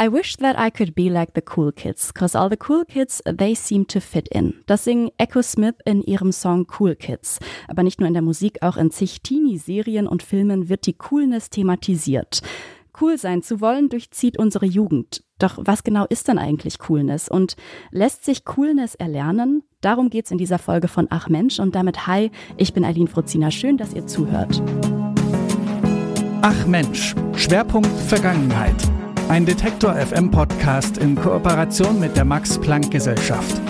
I 0.00 0.06
wish 0.08 0.36
that 0.36 0.56
I 0.56 0.70
could 0.70 0.94
be 0.94 1.10
like 1.10 1.34
the 1.34 1.42
cool 1.42 1.72
kids, 1.72 2.14
cause 2.14 2.38
all 2.38 2.48
the 2.48 2.58
cool 2.68 2.84
kids, 2.84 3.20
they 3.24 3.56
seem 3.56 3.84
to 3.88 3.98
fit 3.98 4.28
in. 4.28 4.54
Das 4.66 4.84
singen 4.84 5.10
Echo 5.18 5.42
Smith 5.42 5.74
in 5.84 6.02
ihrem 6.02 6.30
Song 6.30 6.68
Cool 6.78 6.94
Kids. 6.94 7.40
Aber 7.66 7.82
nicht 7.82 7.98
nur 7.98 8.06
in 8.06 8.14
der 8.14 8.22
Musik, 8.22 8.62
auch 8.62 8.76
in 8.76 8.92
zig 8.92 9.22
Teenie-Serien 9.22 10.06
und 10.06 10.22
Filmen 10.22 10.68
wird 10.68 10.86
die 10.86 10.92
Coolness 10.92 11.50
thematisiert. 11.50 12.42
Cool 13.00 13.18
sein 13.18 13.42
zu 13.42 13.60
wollen 13.60 13.88
durchzieht 13.88 14.38
unsere 14.38 14.66
Jugend. 14.66 15.24
Doch 15.40 15.58
was 15.60 15.82
genau 15.82 16.06
ist 16.08 16.28
denn 16.28 16.38
eigentlich 16.38 16.78
Coolness? 16.78 17.28
Und 17.28 17.56
lässt 17.90 18.24
sich 18.24 18.44
Coolness 18.44 18.94
erlernen? 18.94 19.64
Darum 19.80 20.10
geht's 20.10 20.30
in 20.30 20.38
dieser 20.38 20.60
Folge 20.60 20.86
von 20.86 21.08
Ach 21.10 21.28
Mensch 21.28 21.58
und 21.58 21.74
damit 21.74 22.06
hi, 22.06 22.30
ich 22.56 22.72
bin 22.72 22.84
Eileen 22.84 23.08
Fruzina. 23.08 23.50
Schön, 23.50 23.76
dass 23.76 23.94
ihr 23.94 24.06
zuhört. 24.06 24.62
Ach 26.42 26.66
Mensch, 26.68 27.16
Schwerpunkt 27.34 27.88
Vergangenheit. 28.06 28.76
Ein 29.28 29.44
Detektor 29.44 29.94
FM 29.94 30.30
Podcast 30.30 30.96
in 30.96 31.14
Kooperation 31.14 32.00
mit 32.00 32.16
der 32.16 32.24
Max 32.24 32.58
Planck 32.58 32.90
Gesellschaft. 32.90 33.60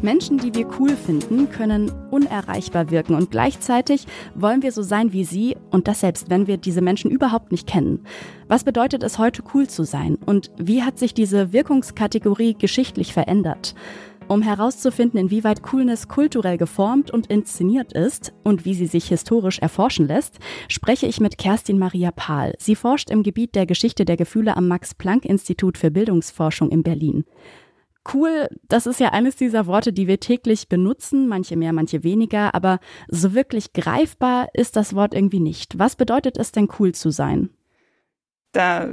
Menschen, 0.00 0.38
die 0.38 0.54
wir 0.54 0.68
cool 0.78 0.94
finden, 0.94 1.50
können 1.50 1.90
unerreichbar 2.12 2.92
wirken 2.92 3.16
und 3.16 3.32
gleichzeitig 3.32 4.06
wollen 4.36 4.62
wir 4.62 4.70
so 4.70 4.82
sein 4.82 5.12
wie 5.12 5.24
sie 5.24 5.56
und 5.72 5.88
das 5.88 5.98
selbst, 5.98 6.30
wenn 6.30 6.46
wir 6.46 6.56
diese 6.56 6.82
Menschen 6.82 7.10
überhaupt 7.10 7.50
nicht 7.50 7.66
kennen. 7.66 8.04
Was 8.46 8.62
bedeutet 8.62 9.02
es 9.02 9.18
heute 9.18 9.42
cool 9.52 9.66
zu 9.66 9.82
sein 9.82 10.18
und 10.24 10.52
wie 10.58 10.84
hat 10.84 11.00
sich 11.00 11.14
diese 11.14 11.52
Wirkungskategorie 11.52 12.54
geschichtlich 12.54 13.12
verändert? 13.12 13.74
Um 14.28 14.42
herauszufinden, 14.42 15.20
inwieweit 15.20 15.62
Coolness 15.62 16.08
kulturell 16.08 16.58
geformt 16.58 17.12
und 17.12 17.28
inszeniert 17.28 17.92
ist 17.92 18.34
und 18.42 18.64
wie 18.64 18.74
sie 18.74 18.86
sich 18.86 19.06
historisch 19.06 19.60
erforschen 19.60 20.08
lässt, 20.08 20.40
spreche 20.66 21.06
ich 21.06 21.20
mit 21.20 21.38
Kerstin 21.38 21.78
Maria 21.78 22.10
Pahl. 22.10 22.54
Sie 22.58 22.74
forscht 22.74 23.08
im 23.10 23.22
Gebiet 23.22 23.54
der 23.54 23.66
Geschichte 23.66 24.04
der 24.04 24.16
Gefühle 24.16 24.56
am 24.56 24.66
Max-Planck-Institut 24.66 25.78
für 25.78 25.92
Bildungsforschung 25.92 26.70
in 26.70 26.82
Berlin. 26.82 27.24
Cool, 28.12 28.48
das 28.66 28.86
ist 28.86 28.98
ja 28.98 29.10
eines 29.10 29.36
dieser 29.36 29.66
Worte, 29.66 29.92
die 29.92 30.08
wir 30.08 30.18
täglich 30.18 30.68
benutzen, 30.68 31.28
manche 31.28 31.56
mehr, 31.56 31.72
manche 31.72 32.02
weniger, 32.02 32.52
aber 32.52 32.80
so 33.08 33.32
wirklich 33.32 33.74
greifbar 33.74 34.48
ist 34.54 34.74
das 34.74 34.94
Wort 34.96 35.14
irgendwie 35.14 35.40
nicht. 35.40 35.78
Was 35.78 35.94
bedeutet 35.94 36.36
es 36.36 36.50
denn 36.50 36.68
cool 36.80 36.92
zu 36.92 37.10
sein? 37.10 37.50
Da 38.50 38.92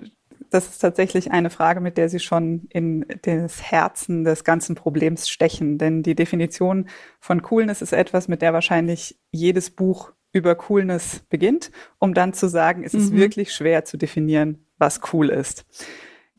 das 0.54 0.68
ist 0.68 0.80
tatsächlich 0.80 1.32
eine 1.32 1.50
Frage, 1.50 1.82
mit 1.82 1.98
der 1.98 2.10
Sie 2.10 2.20
schon 2.20 2.68
in 2.70 3.06
das 3.24 3.64
Herzen 3.64 4.24
des 4.24 4.44
ganzen 4.44 4.76
Problems 4.76 5.30
stechen. 5.30 5.78
Denn 5.78 6.04
die 6.04 6.16
Definition 6.16 6.88
von 7.20 7.42
Coolness 7.42 7.82
ist 7.82 7.94
etwas, 7.94 8.28
mit 8.28 8.42
der 8.42 8.54
wahrscheinlich 8.54 9.20
jedes 9.32 9.72
Buch 9.72 10.12
über 10.32 10.56
Coolness 10.56 11.22
beginnt, 11.30 11.72
um 12.00 12.14
dann 12.14 12.34
zu 12.34 12.48
sagen, 12.48 12.84
es 12.84 12.94
ist 12.94 13.12
mhm. 13.12 13.18
wirklich 13.18 13.54
schwer 13.54 13.86
zu 13.86 13.98
definieren, 13.98 14.66
was 14.78 15.02
cool 15.14 15.30
ist. 15.30 15.66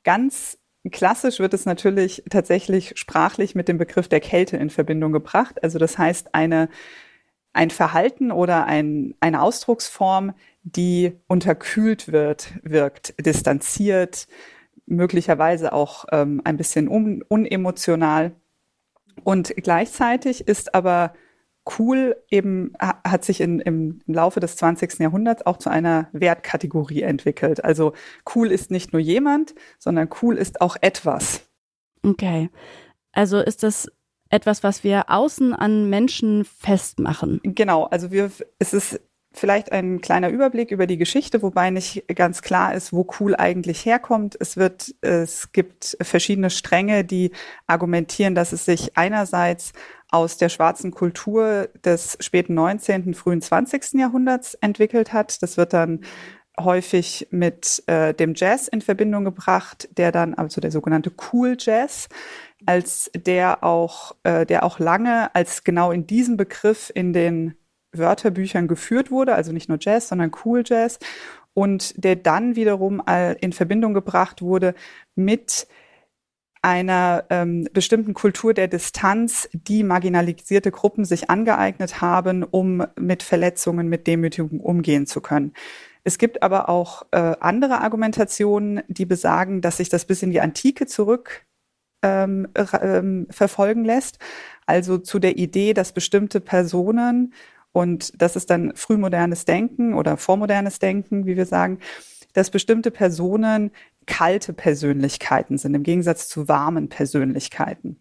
Ganz 0.02 0.58
klassisch 0.90 1.38
wird 1.38 1.54
es 1.54 1.64
natürlich 1.64 2.24
tatsächlich 2.28 2.92
sprachlich 2.96 3.54
mit 3.54 3.68
dem 3.68 3.78
Begriff 3.78 4.08
der 4.08 4.20
Kälte 4.20 4.56
in 4.56 4.68
Verbindung 4.70 5.12
gebracht. 5.12 5.62
Also 5.62 5.78
das 5.78 5.96
heißt, 5.96 6.34
eine, 6.34 6.68
ein 7.52 7.70
Verhalten 7.70 8.32
oder 8.32 8.66
ein, 8.66 9.14
eine 9.20 9.40
Ausdrucksform, 9.40 10.34
die 10.64 11.12
unterkühlt 11.28 12.10
wird, 12.10 12.52
wirkt, 12.62 13.14
distanziert, 13.24 14.26
möglicherweise 14.86 15.72
auch 15.72 16.06
ähm, 16.10 16.40
ein 16.44 16.56
bisschen 16.56 16.88
un 16.88 17.22
unemotional. 17.28 18.32
Und 19.22 19.54
gleichzeitig 19.56 20.48
ist 20.48 20.74
aber 20.74 21.14
cool 21.78 22.16
eben, 22.30 22.72
hat 22.78 23.24
sich 23.24 23.40
in, 23.40 23.60
im, 23.60 24.00
Laufe 24.06 24.40
des 24.40 24.56
20. 24.56 24.98
Jahrhunderts 24.98 25.46
auch 25.46 25.58
zu 25.58 25.70
einer 25.70 26.08
Wertkategorie 26.12 27.02
entwickelt. 27.02 27.64
Also 27.64 27.92
cool 28.34 28.50
ist 28.50 28.70
nicht 28.70 28.92
nur 28.92 29.00
jemand, 29.00 29.54
sondern 29.78 30.08
cool 30.22 30.36
ist 30.36 30.60
auch 30.60 30.76
etwas. 30.80 31.42
Okay. 32.02 32.50
Also 33.12 33.38
ist 33.38 33.62
das 33.62 33.90
etwas, 34.28 34.62
was 34.62 34.84
wir 34.84 35.10
außen 35.10 35.54
an 35.54 35.88
Menschen 35.88 36.44
festmachen? 36.44 37.40
Genau. 37.44 37.84
Also 37.84 38.10
wir, 38.10 38.30
es 38.58 38.74
ist 38.74 39.00
vielleicht 39.34 39.72
ein 39.72 40.00
kleiner 40.00 40.30
Überblick 40.30 40.70
über 40.70 40.86
die 40.86 40.96
Geschichte, 40.96 41.42
wobei 41.42 41.70
nicht 41.70 42.04
ganz 42.14 42.40
klar 42.40 42.74
ist, 42.74 42.92
wo 42.92 43.06
cool 43.18 43.34
eigentlich 43.36 43.84
herkommt. 43.84 44.36
Es 44.38 44.56
wird, 44.56 44.94
es 45.00 45.52
gibt 45.52 45.96
verschiedene 46.00 46.50
Stränge, 46.50 47.04
die 47.04 47.32
argumentieren, 47.66 48.34
dass 48.34 48.52
es 48.52 48.64
sich 48.64 48.96
einerseits 48.96 49.72
aus 50.10 50.36
der 50.36 50.48
schwarzen 50.48 50.92
Kultur 50.92 51.68
des 51.84 52.16
späten 52.20 52.54
19., 52.54 53.14
frühen 53.14 53.42
20. 53.42 53.94
Jahrhunderts 53.94 54.54
entwickelt 54.54 55.12
hat. 55.12 55.42
Das 55.42 55.56
wird 55.56 55.72
dann 55.72 56.00
häufig 56.58 57.26
mit 57.32 57.82
äh, 57.88 58.14
dem 58.14 58.34
Jazz 58.36 58.68
in 58.68 58.80
Verbindung 58.80 59.24
gebracht, 59.24 59.88
der 59.96 60.12
dann, 60.12 60.34
also 60.34 60.60
der 60.60 60.70
sogenannte 60.70 61.10
Cool 61.32 61.56
Jazz, 61.58 62.08
als 62.64 63.10
der 63.14 63.64
auch, 63.64 64.14
äh, 64.22 64.46
der 64.46 64.62
auch 64.62 64.78
lange 64.78 65.34
als 65.34 65.64
genau 65.64 65.90
in 65.90 66.06
diesem 66.06 66.36
Begriff 66.36 66.92
in 66.94 67.12
den 67.12 67.56
Wörterbüchern 67.98 68.68
geführt 68.68 69.10
wurde, 69.10 69.34
also 69.34 69.52
nicht 69.52 69.68
nur 69.68 69.78
Jazz, 69.80 70.08
sondern 70.08 70.32
Cool 70.44 70.62
Jazz, 70.64 70.98
und 71.54 71.94
der 72.02 72.16
dann 72.16 72.56
wiederum 72.56 73.00
in 73.40 73.52
Verbindung 73.52 73.94
gebracht 73.94 74.42
wurde 74.42 74.74
mit 75.14 75.68
einer 76.64 77.24
ähm, 77.28 77.68
bestimmten 77.74 78.14
Kultur 78.14 78.54
der 78.54 78.68
Distanz, 78.68 79.50
die 79.52 79.84
marginalisierte 79.84 80.70
Gruppen 80.70 81.04
sich 81.04 81.28
angeeignet 81.28 82.00
haben, 82.00 82.42
um 82.42 82.82
mit 82.98 83.22
Verletzungen, 83.22 83.88
mit 83.88 84.06
Demütigung 84.06 84.60
umgehen 84.60 85.06
zu 85.06 85.20
können. 85.20 85.52
Es 86.04 86.16
gibt 86.16 86.42
aber 86.42 86.70
auch 86.70 87.04
äh, 87.10 87.36
andere 87.40 87.82
Argumentationen, 87.82 88.82
die 88.88 89.04
besagen, 89.04 89.60
dass 89.60 89.76
sich 89.76 89.90
das 89.90 90.06
bis 90.06 90.22
in 90.22 90.30
die 90.30 90.40
Antike 90.40 90.86
zurück 90.86 91.44
ähm, 92.02 92.48
ähm, 92.80 93.26
verfolgen 93.28 93.84
lässt. 93.84 94.18
Also 94.64 94.96
zu 94.96 95.18
der 95.18 95.36
Idee, 95.36 95.74
dass 95.74 95.92
bestimmte 95.92 96.40
Personen 96.40 97.34
und 97.74 98.22
das 98.22 98.36
ist 98.36 98.50
dann 98.50 98.72
frühmodernes 98.76 99.46
Denken 99.46 99.94
oder 99.94 100.16
vormodernes 100.16 100.78
Denken, 100.78 101.26
wie 101.26 101.36
wir 101.36 101.44
sagen, 101.44 101.80
dass 102.32 102.50
bestimmte 102.50 102.92
Personen 102.92 103.72
kalte 104.06 104.52
Persönlichkeiten 104.52 105.58
sind, 105.58 105.74
im 105.74 105.82
Gegensatz 105.82 106.28
zu 106.28 106.46
warmen 106.46 106.88
Persönlichkeiten. 106.88 107.98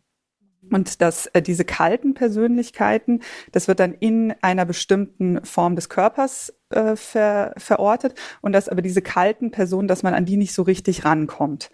Und 0.73 1.01
dass 1.01 1.27
äh, 1.27 1.41
diese 1.43 1.65
kalten 1.65 2.15
Persönlichkeiten, 2.15 3.21
das 3.51 3.67
wird 3.67 3.79
dann 3.79 3.93
in 3.93 4.33
einer 4.41 4.65
bestimmten 4.65 5.45
Form 5.45 5.75
des 5.75 5.87
Körpers 5.87 6.51
äh, 6.71 6.95
ver, 6.95 7.53
verortet 7.57 8.15
und 8.41 8.53
dass 8.53 8.69
aber 8.69 8.81
diese 8.81 9.03
kalten 9.03 9.51
Personen, 9.51 9.87
dass 9.87 10.01
man 10.01 10.15
an 10.15 10.25
die 10.25 10.35
nicht 10.35 10.53
so 10.53 10.63
richtig 10.63 11.05
rankommt. 11.05 11.69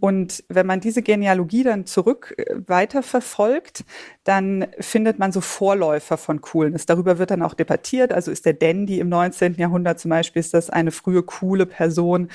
Und 0.00 0.42
wenn 0.48 0.66
man 0.66 0.80
diese 0.80 1.02
Genealogie 1.02 1.62
dann 1.62 1.86
zurück 1.86 2.34
äh, 2.38 2.56
weiter 2.66 3.04
verfolgt, 3.04 3.84
dann 4.24 4.66
findet 4.80 5.20
man 5.20 5.30
so 5.30 5.40
Vorläufer 5.40 6.16
von 6.16 6.40
Coolness. 6.40 6.86
Darüber 6.86 7.18
wird 7.18 7.30
dann 7.30 7.42
auch 7.42 7.54
debattiert. 7.54 8.12
Also 8.12 8.32
ist 8.32 8.46
der 8.46 8.54
Dandy 8.54 8.98
im 8.98 9.08
19. 9.10 9.54
Jahrhundert 9.54 10.00
zum 10.00 10.08
Beispiel, 10.08 10.40
ist 10.40 10.54
das 10.54 10.70
eine 10.70 10.90
frühe 10.90 11.22
coole 11.22 11.66
Person? 11.66 12.30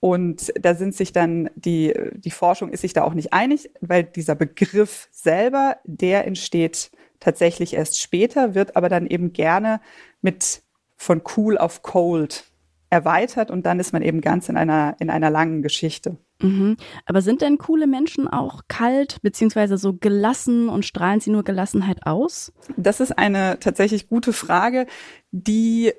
Und 0.00 0.52
da 0.60 0.74
sind 0.74 0.94
sich 0.94 1.12
dann 1.12 1.50
die, 1.54 1.94
die 2.14 2.30
Forschung 2.30 2.70
ist 2.70 2.82
sich 2.82 2.92
da 2.92 3.02
auch 3.02 3.14
nicht 3.14 3.32
einig, 3.32 3.70
weil 3.80 4.04
dieser 4.04 4.34
Begriff 4.34 5.08
selber, 5.10 5.78
der 5.84 6.26
entsteht 6.26 6.90
tatsächlich 7.18 7.74
erst 7.74 8.00
später, 8.00 8.54
wird 8.54 8.76
aber 8.76 8.88
dann 8.88 9.06
eben 9.06 9.32
gerne 9.32 9.80
mit 10.20 10.62
von 10.96 11.22
cool 11.36 11.58
auf 11.58 11.82
cold 11.82 12.44
erweitert 12.90 13.50
und 13.50 13.66
dann 13.66 13.80
ist 13.80 13.92
man 13.92 14.02
eben 14.02 14.20
ganz 14.20 14.48
in 14.48 14.56
einer, 14.56 14.96
in 15.00 15.10
einer 15.10 15.30
langen 15.30 15.62
Geschichte. 15.62 16.16
Mhm. 16.40 16.76
Aber 17.06 17.22
sind 17.22 17.40
denn 17.40 17.58
coole 17.58 17.86
Menschen 17.86 18.28
auch 18.28 18.62
kalt, 18.68 19.20
beziehungsweise 19.22 19.78
so 19.78 19.94
gelassen 19.94 20.68
und 20.68 20.84
strahlen 20.84 21.20
sie 21.20 21.30
nur 21.30 21.42
Gelassenheit 21.42 22.06
aus? 22.06 22.52
Das 22.76 23.00
ist 23.00 23.16
eine 23.18 23.58
tatsächlich 23.58 24.08
gute 24.08 24.32
Frage, 24.32 24.86
die 25.30 25.92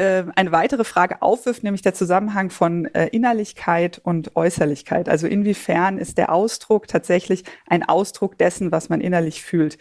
äh, 0.00 0.24
eine 0.34 0.50
weitere 0.50 0.84
Frage 0.84 1.20
aufwirft, 1.20 1.62
nämlich 1.62 1.82
der 1.82 1.92
Zusammenhang 1.92 2.48
von 2.48 2.86
äh, 2.86 3.08
Innerlichkeit 3.08 4.00
und 4.02 4.34
Äußerlichkeit. 4.34 5.08
Also 5.08 5.26
inwiefern 5.26 5.98
ist 5.98 6.16
der 6.16 6.32
Ausdruck 6.32 6.88
tatsächlich 6.88 7.44
ein 7.66 7.86
Ausdruck 7.86 8.38
dessen, 8.38 8.72
was 8.72 8.88
man 8.88 9.02
innerlich 9.02 9.42
fühlt. 9.42 9.76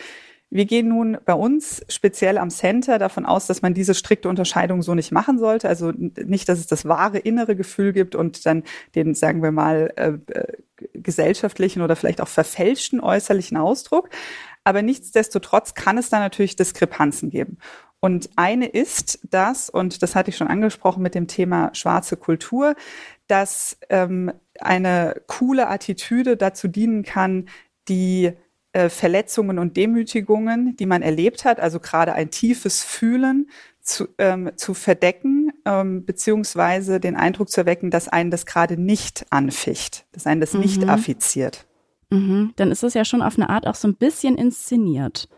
Wir 0.51 0.65
gehen 0.65 0.89
nun 0.89 1.17
bei 1.25 1.33
uns 1.33 1.83
speziell 1.89 2.39
am 2.39 2.49
Center 2.49 2.97
davon 2.97 3.25
aus, 3.25 3.45
dass 3.45 3.61
man 3.61 3.75
diese 3.75 3.93
strikte 3.93 4.29
Unterscheidung 4.29 4.81
so 4.81 4.95
nicht 4.95 5.11
machen 5.11 5.37
sollte. 5.37 5.69
Also 5.69 5.91
nicht, 5.91 6.49
dass 6.49 6.57
es 6.57 6.65
das 6.65 6.85
wahre 6.85 7.19
innere 7.19 7.55
Gefühl 7.55 7.93
gibt 7.93 8.15
und 8.15 8.45
dann 8.47 8.63
den, 8.95 9.13
sagen 9.13 9.43
wir 9.43 9.51
mal, 9.51 9.93
äh, 9.95 10.33
äh, 10.33 10.57
gesellschaftlichen 10.93 11.81
oder 11.81 11.95
vielleicht 11.95 12.19
auch 12.19 12.27
verfälschten 12.27 12.99
äußerlichen 12.99 13.57
Ausdruck. 13.57 14.09
Aber 14.69 14.83
nichtsdestotrotz 14.83 15.73
kann 15.73 15.97
es 15.97 16.11
da 16.11 16.19
natürlich 16.19 16.55
Diskrepanzen 16.55 17.31
geben. 17.31 17.57
Und 17.99 18.29
eine 18.35 18.67
ist 18.67 19.17
das, 19.31 19.67
und 19.67 20.03
das 20.03 20.13
hatte 20.13 20.29
ich 20.29 20.37
schon 20.37 20.47
angesprochen 20.47 21.01
mit 21.01 21.15
dem 21.15 21.25
Thema 21.25 21.71
schwarze 21.73 22.17
Kultur, 22.17 22.75
dass 23.25 23.79
ähm, 23.89 24.31
eine 24.59 25.23
coole 25.25 25.69
Attitüde 25.69 26.37
dazu 26.37 26.67
dienen 26.67 27.01
kann, 27.01 27.49
die 27.87 28.33
äh, 28.73 28.89
Verletzungen 28.89 29.57
und 29.57 29.75
Demütigungen, 29.75 30.77
die 30.77 30.85
man 30.85 31.01
erlebt 31.01 31.45
hat, 31.45 31.59
also 31.59 31.79
gerade 31.79 32.13
ein 32.13 32.29
tiefes 32.29 32.83
Fühlen 32.83 33.49
zu, 33.81 34.07
ähm, 34.19 34.51
zu 34.55 34.75
verdecken, 34.75 35.51
ähm, 35.65 36.05
beziehungsweise 36.05 36.99
den 36.99 37.15
Eindruck 37.15 37.49
zu 37.49 37.61
erwecken, 37.61 37.89
dass 37.89 38.07
einen 38.07 38.29
das 38.29 38.45
gerade 38.45 38.79
nicht 38.79 39.25
anficht, 39.31 40.05
dass 40.11 40.27
einen 40.27 40.41
das 40.41 40.53
mhm. 40.53 40.59
nicht 40.59 40.87
affiziert. 40.87 41.65
Mhm. 42.09 42.53
Dann 42.55 42.71
ist 42.71 42.83
es 42.83 42.93
ja 42.93 43.05
schon 43.05 43.21
auf 43.21 43.37
eine 43.37 43.49
Art 43.49 43.67
auch 43.67 43.75
so 43.75 43.87
ein 43.87 43.95
bisschen 43.95 44.35
inszeniert. 44.35 45.29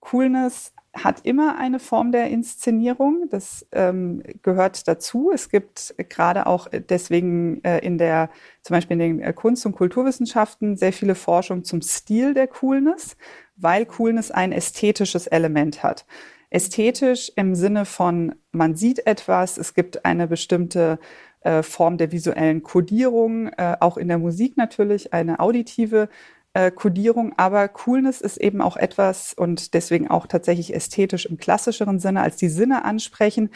Coolness 0.00 0.72
hat 0.94 1.20
immer 1.24 1.58
eine 1.58 1.78
Form 1.78 2.12
der 2.12 2.30
Inszenierung. 2.30 3.28
Das 3.30 3.66
ähm, 3.72 4.22
gehört 4.42 4.88
dazu. 4.88 5.30
Es 5.32 5.48
gibt 5.48 5.94
gerade 6.08 6.46
auch 6.46 6.68
deswegen 6.70 7.62
äh, 7.64 7.78
in 7.78 7.98
der, 7.98 8.30
zum 8.62 8.74
Beispiel 8.74 8.94
in 8.94 9.18
den 9.18 9.20
äh, 9.20 9.32
Kunst- 9.32 9.66
und 9.66 9.72
Kulturwissenschaften 9.72 10.76
sehr 10.76 10.92
viele 10.92 11.14
Forschung 11.14 11.64
zum 11.64 11.82
Stil 11.82 12.34
der 12.34 12.46
Coolness, 12.46 13.16
weil 13.56 13.84
Coolness 13.86 14.30
ein 14.30 14.52
ästhetisches 14.52 15.26
Element 15.26 15.82
hat. 15.82 16.06
Ästhetisch 16.48 17.32
im 17.36 17.54
Sinne 17.54 17.84
von, 17.84 18.36
man 18.52 18.76
sieht 18.76 19.06
etwas, 19.06 19.58
es 19.58 19.74
gibt 19.74 20.04
eine 20.04 20.28
bestimmte 20.28 20.98
äh, 21.46 21.62
Form 21.62 21.96
der 21.96 22.10
visuellen 22.10 22.64
Kodierung, 22.64 23.46
äh, 23.56 23.76
auch 23.78 23.96
in 23.96 24.08
der 24.08 24.18
Musik 24.18 24.56
natürlich 24.56 25.12
eine 25.12 25.38
auditive 25.38 26.08
äh, 26.54 26.72
Kodierung, 26.72 27.34
aber 27.36 27.68
Coolness 27.68 28.20
ist 28.20 28.38
eben 28.38 28.60
auch 28.60 28.76
etwas 28.76 29.32
und 29.32 29.72
deswegen 29.72 30.08
auch 30.08 30.26
tatsächlich 30.26 30.74
ästhetisch 30.74 31.24
im 31.24 31.36
klassischeren 31.36 32.00
Sinne 32.00 32.22
als 32.22 32.36
die 32.36 32.48
Sinne 32.48 32.84
ansprechen, 32.84 33.50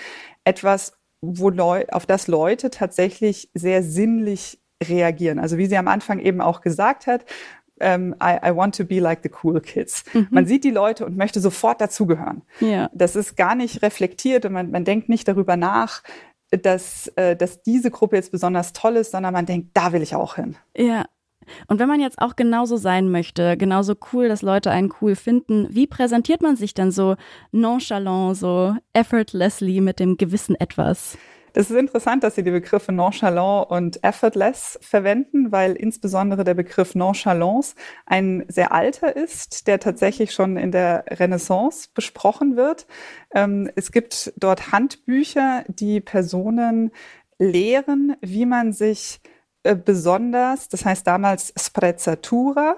etwas, 0.44 0.92
wo 1.20 1.50
Leu 1.50 1.84
auf 1.90 2.06
das 2.06 2.28
Leute 2.28 2.70
tatsächlich 2.70 3.50
sehr 3.54 3.82
sinnlich 3.82 4.60
reagieren. 4.80 5.40
Also 5.40 5.58
wie 5.58 5.66
sie 5.66 5.76
am 5.76 5.88
Anfang 5.88 6.20
eben 6.20 6.40
auch 6.40 6.60
gesagt 6.60 7.08
hat, 7.08 7.24
um, 7.80 7.86
ähm, 7.86 8.14
I, 8.22 8.36
I, 8.50 8.54
want 8.54 8.76
to 8.76 8.84
be 8.84 9.00
like 9.00 9.20
the 9.22 9.30
cool 9.42 9.58
kids. 9.58 10.04
Mhm. 10.12 10.28
Man 10.30 10.46
sieht 10.46 10.64
die 10.64 10.70
Leute 10.70 11.06
und 11.06 11.16
möchte 11.16 11.40
sofort 11.40 11.80
dazugehören. 11.80 12.42
Ja. 12.60 12.90
Das 12.92 13.16
ist 13.16 13.36
gar 13.36 13.54
nicht 13.54 13.80
reflektiert 13.80 14.44
und 14.44 14.52
man, 14.52 14.70
man 14.70 14.84
denkt 14.84 15.08
nicht 15.08 15.26
darüber 15.26 15.56
nach, 15.56 16.02
dass, 16.50 17.08
äh, 17.16 17.36
dass 17.36 17.62
diese 17.62 17.90
Gruppe 17.90 18.16
jetzt 18.16 18.32
besonders 18.32 18.72
toll 18.72 18.96
ist, 18.96 19.12
sondern 19.12 19.32
man 19.32 19.46
denkt, 19.46 19.70
da 19.74 19.92
will 19.92 20.02
ich 20.02 20.14
auch 20.14 20.36
hin. 20.36 20.56
Ja, 20.76 21.04
und 21.66 21.78
wenn 21.78 21.88
man 21.88 22.00
jetzt 22.00 22.20
auch 22.20 22.36
genauso 22.36 22.76
sein 22.76 23.10
möchte, 23.10 23.56
genauso 23.56 23.94
cool, 24.12 24.28
dass 24.28 24.42
Leute 24.42 24.70
einen 24.70 24.92
cool 25.00 25.16
finden, 25.16 25.68
wie 25.70 25.86
präsentiert 25.86 26.42
man 26.42 26.56
sich 26.56 26.74
dann 26.74 26.90
so 26.90 27.16
nonchalant, 27.52 28.36
so 28.36 28.76
effortlessly 28.92 29.80
mit 29.80 30.00
dem 30.00 30.16
gewissen 30.16 30.54
Etwas? 30.54 31.18
Das 31.52 31.70
ist 31.70 31.76
interessant, 31.76 32.22
dass 32.22 32.34
Sie 32.34 32.42
die 32.42 32.50
Begriffe 32.50 32.92
nonchalant 32.92 33.70
und 33.70 34.02
effortless 34.04 34.78
verwenden, 34.82 35.52
weil 35.52 35.72
insbesondere 35.72 36.44
der 36.44 36.54
Begriff 36.54 36.94
nonchalance 36.94 37.74
ein 38.06 38.44
sehr 38.48 38.72
alter 38.72 39.16
ist, 39.16 39.66
der 39.66 39.80
tatsächlich 39.80 40.32
schon 40.32 40.56
in 40.56 40.72
der 40.72 41.04
Renaissance 41.08 41.88
besprochen 41.92 42.56
wird. 42.56 42.86
Ähm, 43.34 43.70
es 43.74 43.92
gibt 43.92 44.32
dort 44.36 44.72
Handbücher, 44.72 45.64
die 45.68 46.00
Personen 46.00 46.92
lehren, 47.38 48.16
wie 48.20 48.46
man 48.46 48.72
sich 48.72 49.20
äh, 49.62 49.76
besonders, 49.76 50.68
das 50.68 50.84
heißt 50.84 51.06
damals 51.06 51.52
Sprezzatura, 51.58 52.76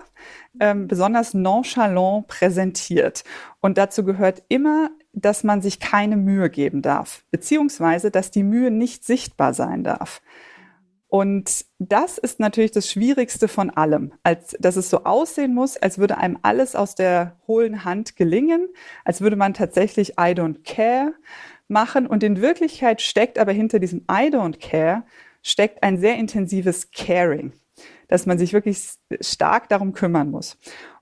ähm, 0.59 0.89
besonders 0.89 1.33
nonchalant 1.33 2.27
präsentiert. 2.27 3.25
Und 3.61 3.79
dazu 3.79 4.05
gehört 4.05 4.43
immer, 4.49 4.91
dass 5.13 5.45
man 5.45 5.61
sich 5.63 5.79
keine 5.79 6.17
Mühe 6.17 6.49
geben 6.51 6.83
darf, 6.83 7.25
beziehungsweise 7.31 8.11
dass 8.11 8.31
die 8.31 8.43
Mühe 8.43 8.71
nicht 8.71 9.05
sichtbar 9.05 9.55
sein 9.55 9.85
darf. 9.85 10.23
Und 11.09 11.67
das 11.79 12.17
ist 12.17 12.41
natürlich 12.41 12.71
das 12.71 12.91
Schwierigste 12.91 13.47
von 13.47 13.69
allem, 13.69 14.15
als 14.23 14.57
dass 14.59 14.77
es 14.77 14.89
so 14.89 15.05
aussehen 15.05 15.53
muss, 15.53 15.77
als 15.77 15.99
würde 15.99 16.17
einem 16.17 16.39
alles 16.41 16.75
aus 16.75 16.95
der 16.95 17.37
hohlen 17.47 17.85
Hand 17.85 18.17
gelingen, 18.17 18.69
als 19.05 19.21
würde 19.21 19.37
man 19.37 19.53
tatsächlich 19.53 20.13
I 20.13 20.33
don't 20.33 20.65
care 20.65 21.13
machen. 21.69 22.07
Und 22.07 22.23
in 22.23 22.41
Wirklichkeit 22.41 23.03
steckt 23.03 23.39
aber 23.39 23.53
hinter 23.53 23.79
diesem 23.79 24.07
I 24.11 24.31
don't 24.31 24.59
care 24.59 25.05
steckt 25.43 25.83
ein 25.83 25.99
sehr 25.99 26.17
intensives 26.17 26.91
Caring, 26.93 27.53
dass 28.09 28.25
man 28.25 28.39
sich 28.39 28.55
wirklich 28.55 28.83
stark 29.21 29.69
darum 29.69 29.93
kümmern 29.93 30.31
muss. 30.31 30.57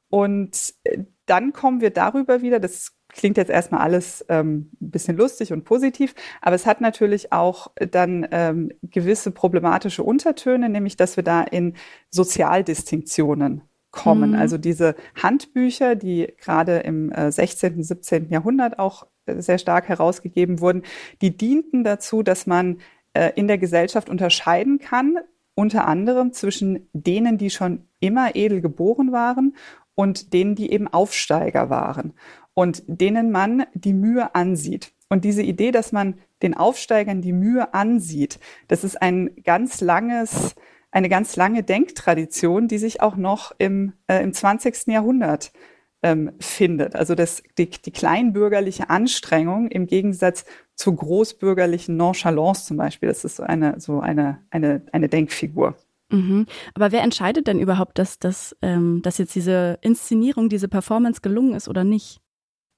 Und 0.09 0.75
äh, 0.83 1.05
dann 1.27 1.53
kommen 1.53 1.81
wir 1.81 1.91
darüber 1.91 2.43
wieder, 2.43 2.59
das 2.59 2.97
klingt 3.13 3.37
jetzt 3.37 3.51
erstmal 3.51 3.81
alles 3.81 4.25
ähm, 4.29 4.71
ein 4.81 4.91
bisschen 4.91 5.17
lustig 5.17 5.53
und 5.53 5.65
positiv, 5.65 6.15
aber 6.41 6.57
es 6.57 6.67
hat 6.67 6.81
natürlich 6.81 7.33
auch 7.33 7.71
dann 7.91 8.27
ähm, 8.31 8.73
gewisse 8.83 9.31
problematische 9.31 10.03
Untertöne, 10.03 10.69
nämlich 10.69 10.97
dass 10.97 11.17
wir 11.17 11.25
da 11.25 11.43
in 11.43 11.75
Sozialdistinktionen 12.11 13.63
kommen. 13.91 14.31
Mhm. 14.31 14.37
Also 14.37 14.59
diese 14.59 14.95
Handbücher, 15.21 15.97
die 15.97 16.33
gerade 16.39 16.79
im 16.79 17.11
äh, 17.13 17.31
16., 17.31 17.83
17. 17.83 18.31
Jahrhundert 18.31 18.79
auch 18.79 19.07
äh, 19.27 19.41
sehr 19.41 19.59
stark 19.59 19.89
herausgegeben 19.89 20.61
wurden, 20.61 20.83
die 21.21 21.37
dienten 21.37 21.85
dazu, 21.85 22.23
dass 22.23 22.47
man 22.47 22.79
äh, 23.15 23.33
in 23.35 23.49
der 23.49 23.59
Gesellschaft 23.59 24.09
unterscheiden 24.09 24.79
kann, 24.79 25.17
unter 25.55 25.87
anderem 25.87 26.33
zwischen 26.33 26.89
denen, 26.93 27.37
die 27.37 27.51
schon 27.51 27.85
immer 27.99 28.35
edel 28.37 28.61
geboren 28.61 29.13
waren 29.13 29.57
und 29.95 30.33
denen, 30.33 30.55
die 30.55 30.73
eben 30.73 30.89
Aufsteiger 30.89 31.69
waren 31.69 32.15
und 32.61 32.83
denen 32.87 33.31
man 33.31 33.65
die 33.73 33.95
Mühe 33.95 34.35
ansieht. 34.35 34.93
Und 35.09 35.25
diese 35.25 35.43
Idee, 35.43 35.71
dass 35.71 35.93
man 35.93 36.19
den 36.43 36.55
Aufsteigern 36.55 37.23
die 37.23 37.33
Mühe 37.33 37.73
ansieht, 37.73 38.39
das 38.69 38.85
ist 38.85 39.01
ein 39.01 39.31
ganz 39.45 39.81
langes, 39.81 40.57
eine 40.91 41.09
ganz 41.09 41.37
lange 41.37 41.63
Denktradition, 41.63 42.69
die 42.69 42.77
sich 42.77 43.01
auch 43.01 43.17
noch 43.17 43.53
im, 43.57 43.95
äh, 44.09 44.23
im 44.23 44.35
20. 44.35 44.89
Jahrhundert 44.89 45.53
ähm, 46.03 46.33
findet. 46.39 46.97
Also 46.97 47.15
das, 47.15 47.43
die, 47.57 47.71
die 47.71 47.93
kleinbürgerliche 47.93 48.91
Anstrengung 48.91 49.69
im 49.69 49.87
Gegensatz 49.87 50.45
zur 50.75 50.97
großbürgerlichen 50.97 51.97
Nonchalance 51.97 52.67
zum 52.67 52.77
Beispiel. 52.77 53.09
Das 53.09 53.25
ist 53.25 53.37
so 53.37 53.43
eine, 53.43 53.81
so 53.81 54.01
eine, 54.01 54.43
eine, 54.51 54.83
eine 54.93 55.09
Denkfigur. 55.09 55.77
Mhm. 56.11 56.45
Aber 56.75 56.93
wer 56.93 57.01
entscheidet 57.05 57.47
denn 57.47 57.59
überhaupt, 57.59 57.99
dass, 57.99 58.19
dass, 58.19 58.55
ähm, 58.61 59.01
dass 59.03 59.17
jetzt 59.17 59.35
diese 59.35 59.79
Inszenierung, 59.81 60.51
diese 60.51 60.69
Performance 60.69 61.23
gelungen 61.23 61.55
ist 61.55 61.67
oder 61.67 61.85
nicht? 61.85 62.21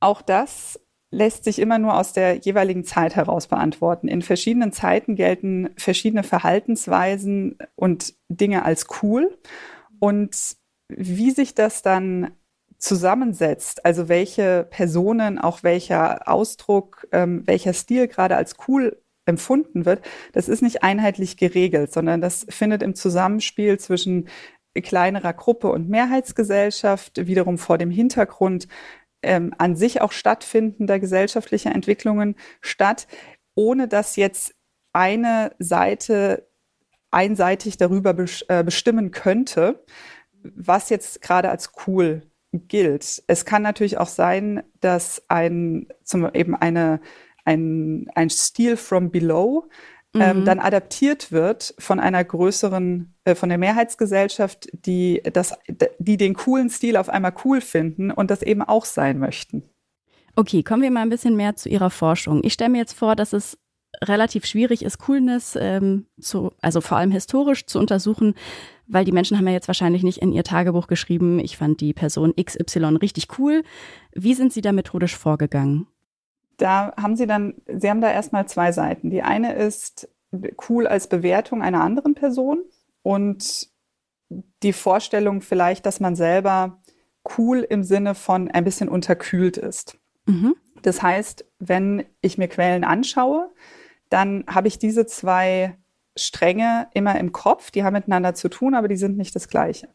Auch 0.02 0.20
das 0.20 0.80
lässt 1.12 1.44
sich 1.44 1.60
immer 1.60 1.78
nur 1.78 1.96
aus 1.96 2.12
der 2.12 2.38
jeweiligen 2.38 2.84
Zeit 2.84 3.14
heraus 3.14 3.46
beantworten. 3.46 4.08
In 4.08 4.22
verschiedenen 4.22 4.72
Zeiten 4.72 5.14
gelten 5.14 5.70
verschiedene 5.76 6.24
Verhaltensweisen 6.24 7.56
und 7.76 8.14
Dinge 8.28 8.64
als 8.64 8.86
cool. 9.02 9.38
Und 10.00 10.56
wie 10.88 11.30
sich 11.30 11.54
das 11.54 11.82
dann 11.82 12.32
zusammensetzt, 12.78 13.86
also 13.86 14.08
welche 14.08 14.66
Personen, 14.68 15.38
auch 15.38 15.62
welcher 15.62 16.28
Ausdruck, 16.28 17.06
ähm, 17.12 17.46
welcher 17.46 17.72
Stil 17.72 18.08
gerade 18.08 18.36
als 18.36 18.56
cool 18.66 19.00
empfunden 19.24 19.84
wird, 19.84 20.04
das 20.32 20.48
ist 20.48 20.62
nicht 20.62 20.82
einheitlich 20.82 21.36
geregelt, 21.36 21.92
sondern 21.92 22.20
das 22.20 22.44
findet 22.48 22.82
im 22.82 22.96
Zusammenspiel 22.96 23.78
zwischen 23.78 24.28
kleinerer 24.80 25.34
Gruppe 25.34 25.70
und 25.70 25.88
Mehrheitsgesellschaft 25.90 27.26
wiederum 27.26 27.58
vor 27.58 27.76
dem 27.76 27.90
Hintergrund 27.90 28.66
ähm, 29.22 29.54
an 29.58 29.76
sich 29.76 30.00
auch 30.00 30.12
stattfindender 30.12 30.98
gesellschaftlicher 30.98 31.72
Entwicklungen 31.72 32.36
statt, 32.60 33.06
ohne 33.54 33.88
dass 33.88 34.16
jetzt 34.16 34.54
eine 34.92 35.52
Seite 35.58 36.48
einseitig 37.10 37.76
darüber 37.76 38.14
äh, 38.48 38.64
bestimmen 38.64 39.10
könnte, 39.10 39.84
was 40.42 40.88
jetzt 40.88 41.22
gerade 41.22 41.50
als 41.50 41.72
cool 41.86 42.22
gilt. 42.52 43.22
Es 43.26 43.44
kann 43.44 43.62
natürlich 43.62 43.98
auch 43.98 44.08
sein, 44.08 44.62
dass 44.80 45.22
ein, 45.28 45.88
zum, 46.02 46.28
eben 46.34 46.54
eine, 46.54 47.00
ein, 47.44 48.10
ein 48.14 48.30
Stil 48.30 48.76
from 48.76 49.10
below 49.10 49.68
ähm, 50.14 50.40
mhm. 50.40 50.44
dann 50.44 50.58
adaptiert 50.58 51.32
wird 51.32 51.74
von 51.78 51.98
einer 51.98 52.22
größeren, 52.22 53.14
äh, 53.24 53.34
von 53.34 53.48
der 53.48 53.58
Mehrheitsgesellschaft, 53.58 54.68
die, 54.72 55.22
das, 55.32 55.54
die 55.98 56.16
den 56.16 56.34
coolen 56.34 56.68
Stil 56.68 56.96
auf 56.96 57.08
einmal 57.08 57.34
cool 57.44 57.60
finden 57.60 58.10
und 58.10 58.30
das 58.30 58.42
eben 58.42 58.62
auch 58.62 58.84
sein 58.84 59.18
möchten. 59.18 59.62
Okay, 60.36 60.62
kommen 60.62 60.82
wir 60.82 60.90
mal 60.90 61.02
ein 61.02 61.10
bisschen 61.10 61.36
mehr 61.36 61.56
zu 61.56 61.68
Ihrer 61.68 61.90
Forschung. 61.90 62.42
Ich 62.42 62.54
stelle 62.54 62.70
mir 62.70 62.78
jetzt 62.78 62.94
vor, 62.94 63.16
dass 63.16 63.32
es 63.32 63.58
relativ 64.02 64.46
schwierig 64.46 64.82
ist, 64.82 64.98
Coolness 64.98 65.56
ähm, 65.60 66.06
zu, 66.20 66.52
also 66.60 66.80
vor 66.80 66.96
allem 66.96 67.10
historisch 67.10 67.66
zu 67.66 67.78
untersuchen, 67.78 68.34
weil 68.86 69.04
die 69.04 69.12
Menschen 69.12 69.36
haben 69.36 69.46
ja 69.46 69.52
jetzt 69.52 69.68
wahrscheinlich 69.68 70.02
nicht 70.02 70.18
in 70.18 70.32
ihr 70.32 70.44
Tagebuch 70.44 70.86
geschrieben, 70.86 71.38
ich 71.38 71.56
fand 71.56 71.80
die 71.80 71.92
Person 71.92 72.34
XY 72.36 72.96
richtig 72.96 73.38
cool. 73.38 73.62
Wie 74.12 74.34
sind 74.34 74.52
Sie 74.52 74.60
da 74.60 74.72
methodisch 74.72 75.16
vorgegangen? 75.16 75.86
Da 76.62 76.94
haben 76.96 77.16
Sie 77.16 77.26
dann, 77.26 77.54
Sie 77.66 77.90
haben 77.90 78.00
da 78.00 78.12
erstmal 78.12 78.46
zwei 78.46 78.70
Seiten. 78.70 79.10
Die 79.10 79.22
eine 79.22 79.54
ist 79.54 80.08
cool 80.68 80.86
als 80.86 81.08
Bewertung 81.08 81.60
einer 81.60 81.82
anderen 81.82 82.14
Person 82.14 82.60
und 83.02 83.68
die 84.62 84.72
Vorstellung 84.72 85.40
vielleicht, 85.40 85.86
dass 85.86 85.98
man 85.98 86.14
selber 86.14 86.80
cool 87.36 87.66
im 87.68 87.82
Sinne 87.82 88.14
von 88.14 88.48
ein 88.48 88.62
bisschen 88.62 88.88
unterkühlt 88.88 89.56
ist. 89.56 89.98
Mhm. 90.26 90.54
Das 90.82 91.02
heißt, 91.02 91.44
wenn 91.58 92.04
ich 92.20 92.38
mir 92.38 92.46
Quellen 92.46 92.84
anschaue, 92.84 93.50
dann 94.08 94.44
habe 94.46 94.68
ich 94.68 94.78
diese 94.78 95.04
zwei 95.04 95.76
Stränge 96.16 96.86
immer 96.94 97.18
im 97.18 97.32
Kopf, 97.32 97.72
die 97.72 97.82
haben 97.82 97.94
miteinander 97.94 98.34
zu 98.34 98.48
tun, 98.48 98.76
aber 98.76 98.86
die 98.86 98.96
sind 98.96 99.16
nicht 99.16 99.34
das 99.34 99.48
gleiche. 99.48 99.88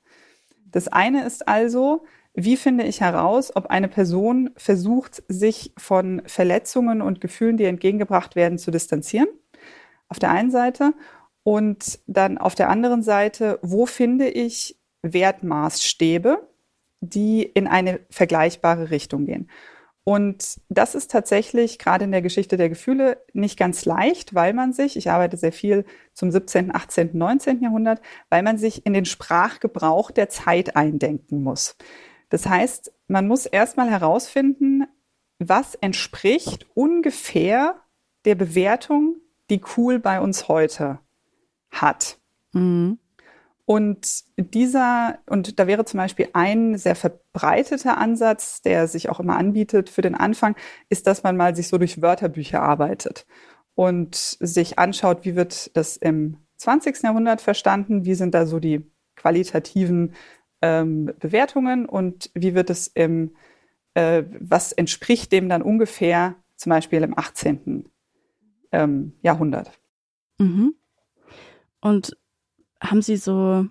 Das 0.65 0.89
eine 0.89 1.25
ist 1.25 1.47
also, 1.47 2.03
wie 2.39 2.55
finde 2.55 2.83
ich 2.83 3.01
heraus, 3.01 3.55
ob 3.55 3.71
eine 3.71 3.87
Person 3.87 4.51
versucht, 4.55 5.23
sich 5.27 5.73
von 5.75 6.21
Verletzungen 6.27 7.01
und 7.01 7.19
Gefühlen, 7.19 7.57
die 7.57 7.65
entgegengebracht 7.65 8.35
werden, 8.35 8.59
zu 8.59 8.69
distanzieren? 8.69 9.27
Auf 10.07 10.19
der 10.19 10.29
einen 10.29 10.51
Seite. 10.51 10.93
Und 11.41 11.99
dann 12.05 12.37
auf 12.37 12.53
der 12.53 12.69
anderen 12.69 13.01
Seite, 13.01 13.57
wo 13.63 13.87
finde 13.87 14.29
ich 14.29 14.77
Wertmaßstäbe, 15.01 16.47
die 17.01 17.41
in 17.41 17.65
eine 17.65 18.01
vergleichbare 18.11 18.91
Richtung 18.91 19.25
gehen? 19.25 19.49
Und 20.03 20.61
das 20.69 20.93
ist 20.93 21.09
tatsächlich 21.09 21.79
gerade 21.79 22.05
in 22.05 22.11
der 22.11 22.21
Geschichte 22.21 22.55
der 22.55 22.69
Gefühle 22.69 23.17
nicht 23.33 23.57
ganz 23.57 23.83
leicht, 23.83 24.35
weil 24.35 24.53
man 24.53 24.73
sich, 24.73 24.95
ich 24.95 25.09
arbeite 25.09 25.37
sehr 25.37 25.51
viel 25.51 25.85
zum 26.13 26.31
17., 26.31 26.73
18., 26.73 27.17
19. 27.17 27.61
Jahrhundert, 27.61 27.99
weil 28.29 28.43
man 28.43 28.59
sich 28.59 28.85
in 28.85 28.93
den 28.93 29.05
Sprachgebrauch 29.05 30.11
der 30.11 30.29
Zeit 30.29 30.75
eindenken 30.75 31.41
muss. 31.41 31.75
Das 32.29 32.45
heißt, 32.45 32.91
man 33.07 33.27
muss 33.27 33.45
erstmal 33.45 33.89
herausfinden, 33.89 34.85
was 35.39 35.75
entspricht 35.75 36.65
ungefähr 36.73 37.75
der 38.25 38.35
Bewertung, 38.35 39.15
die 39.49 39.61
cool 39.77 39.99
bei 39.99 40.19
uns 40.19 40.47
heute 40.47 40.99
hat. 41.69 42.17
Mhm. 42.53 42.99
Und 43.65 44.23
dieser, 44.37 45.19
und 45.25 45.59
da 45.59 45.67
wäre 45.67 45.83
zum 45.83 45.97
Beispiel 45.97 46.29
ein 46.31 46.77
sehr 46.77 46.95
verbreiteter 46.95 47.97
Ansatz, 47.97 48.61
der 48.61 48.87
sich 48.87 49.09
auch 49.09 49.19
immer 49.19 49.35
anbietet 49.35 49.89
für 49.89 50.01
den 50.01 50.15
Anfang, 50.15 50.55
ist, 50.87 51.05
dass 51.05 51.23
man 51.23 51.35
mal 51.35 51.53
sich 51.53 51.67
so 51.67 51.77
durch 51.77 52.01
Wörterbücher 52.01 52.61
arbeitet 52.61 53.25
und 53.75 54.15
sich 54.15 54.79
anschaut, 54.79 55.25
wie 55.25 55.35
wird 55.35 55.75
das 55.75 55.97
im 55.97 56.37
20. 56.55 57.03
Jahrhundert 57.03 57.41
verstanden, 57.41 58.05
wie 58.05 58.15
sind 58.15 58.33
da 58.33 58.45
so 58.45 58.59
die 58.59 58.89
qualitativen 59.17 60.13
ähm, 60.61 61.11
Bewertungen 61.19 61.85
und 61.85 62.31
wie 62.33 62.55
wird 62.55 62.69
es 62.69 62.87
im, 62.87 63.35
äh, 63.93 64.23
was 64.39 64.71
entspricht 64.71 65.31
dem 65.31 65.49
dann 65.49 65.61
ungefähr 65.61 66.35
zum 66.55 66.71
Beispiel 66.71 67.03
im 67.03 67.17
18. 67.17 67.89
Ähm, 68.71 69.13
Jahrhundert. 69.21 69.71
Mhm. 70.39 70.75
Und 71.79 72.17
haben 72.81 73.01
Sie 73.01 73.17
so 73.17 73.65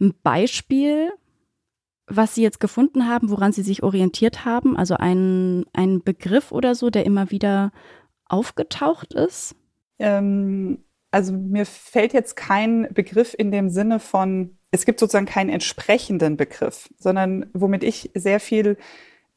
ein 0.00 0.14
Beispiel, 0.22 1.12
was 2.06 2.34
Sie 2.34 2.42
jetzt 2.42 2.60
gefunden 2.60 3.08
haben, 3.08 3.30
woran 3.30 3.52
Sie 3.52 3.62
sich 3.62 3.82
orientiert 3.82 4.44
haben? 4.44 4.76
Also 4.76 4.96
ein, 4.96 5.64
ein 5.72 6.02
Begriff 6.02 6.50
oder 6.50 6.74
so, 6.74 6.90
der 6.90 7.06
immer 7.06 7.30
wieder 7.30 7.72
aufgetaucht 8.26 9.14
ist? 9.14 9.54
Ähm, 9.98 10.84
also 11.10 11.32
mir 11.32 11.66
fällt 11.66 12.12
jetzt 12.12 12.34
kein 12.34 12.88
Begriff 12.92 13.34
in 13.36 13.50
dem 13.50 13.68
Sinne 13.68 14.00
von, 14.00 14.58
es 14.72 14.84
gibt 14.86 14.98
sozusagen 14.98 15.26
keinen 15.26 15.50
entsprechenden 15.50 16.36
Begriff, 16.36 16.88
sondern 16.98 17.46
womit 17.52 17.84
ich 17.84 18.10
sehr 18.14 18.40
viel, 18.40 18.78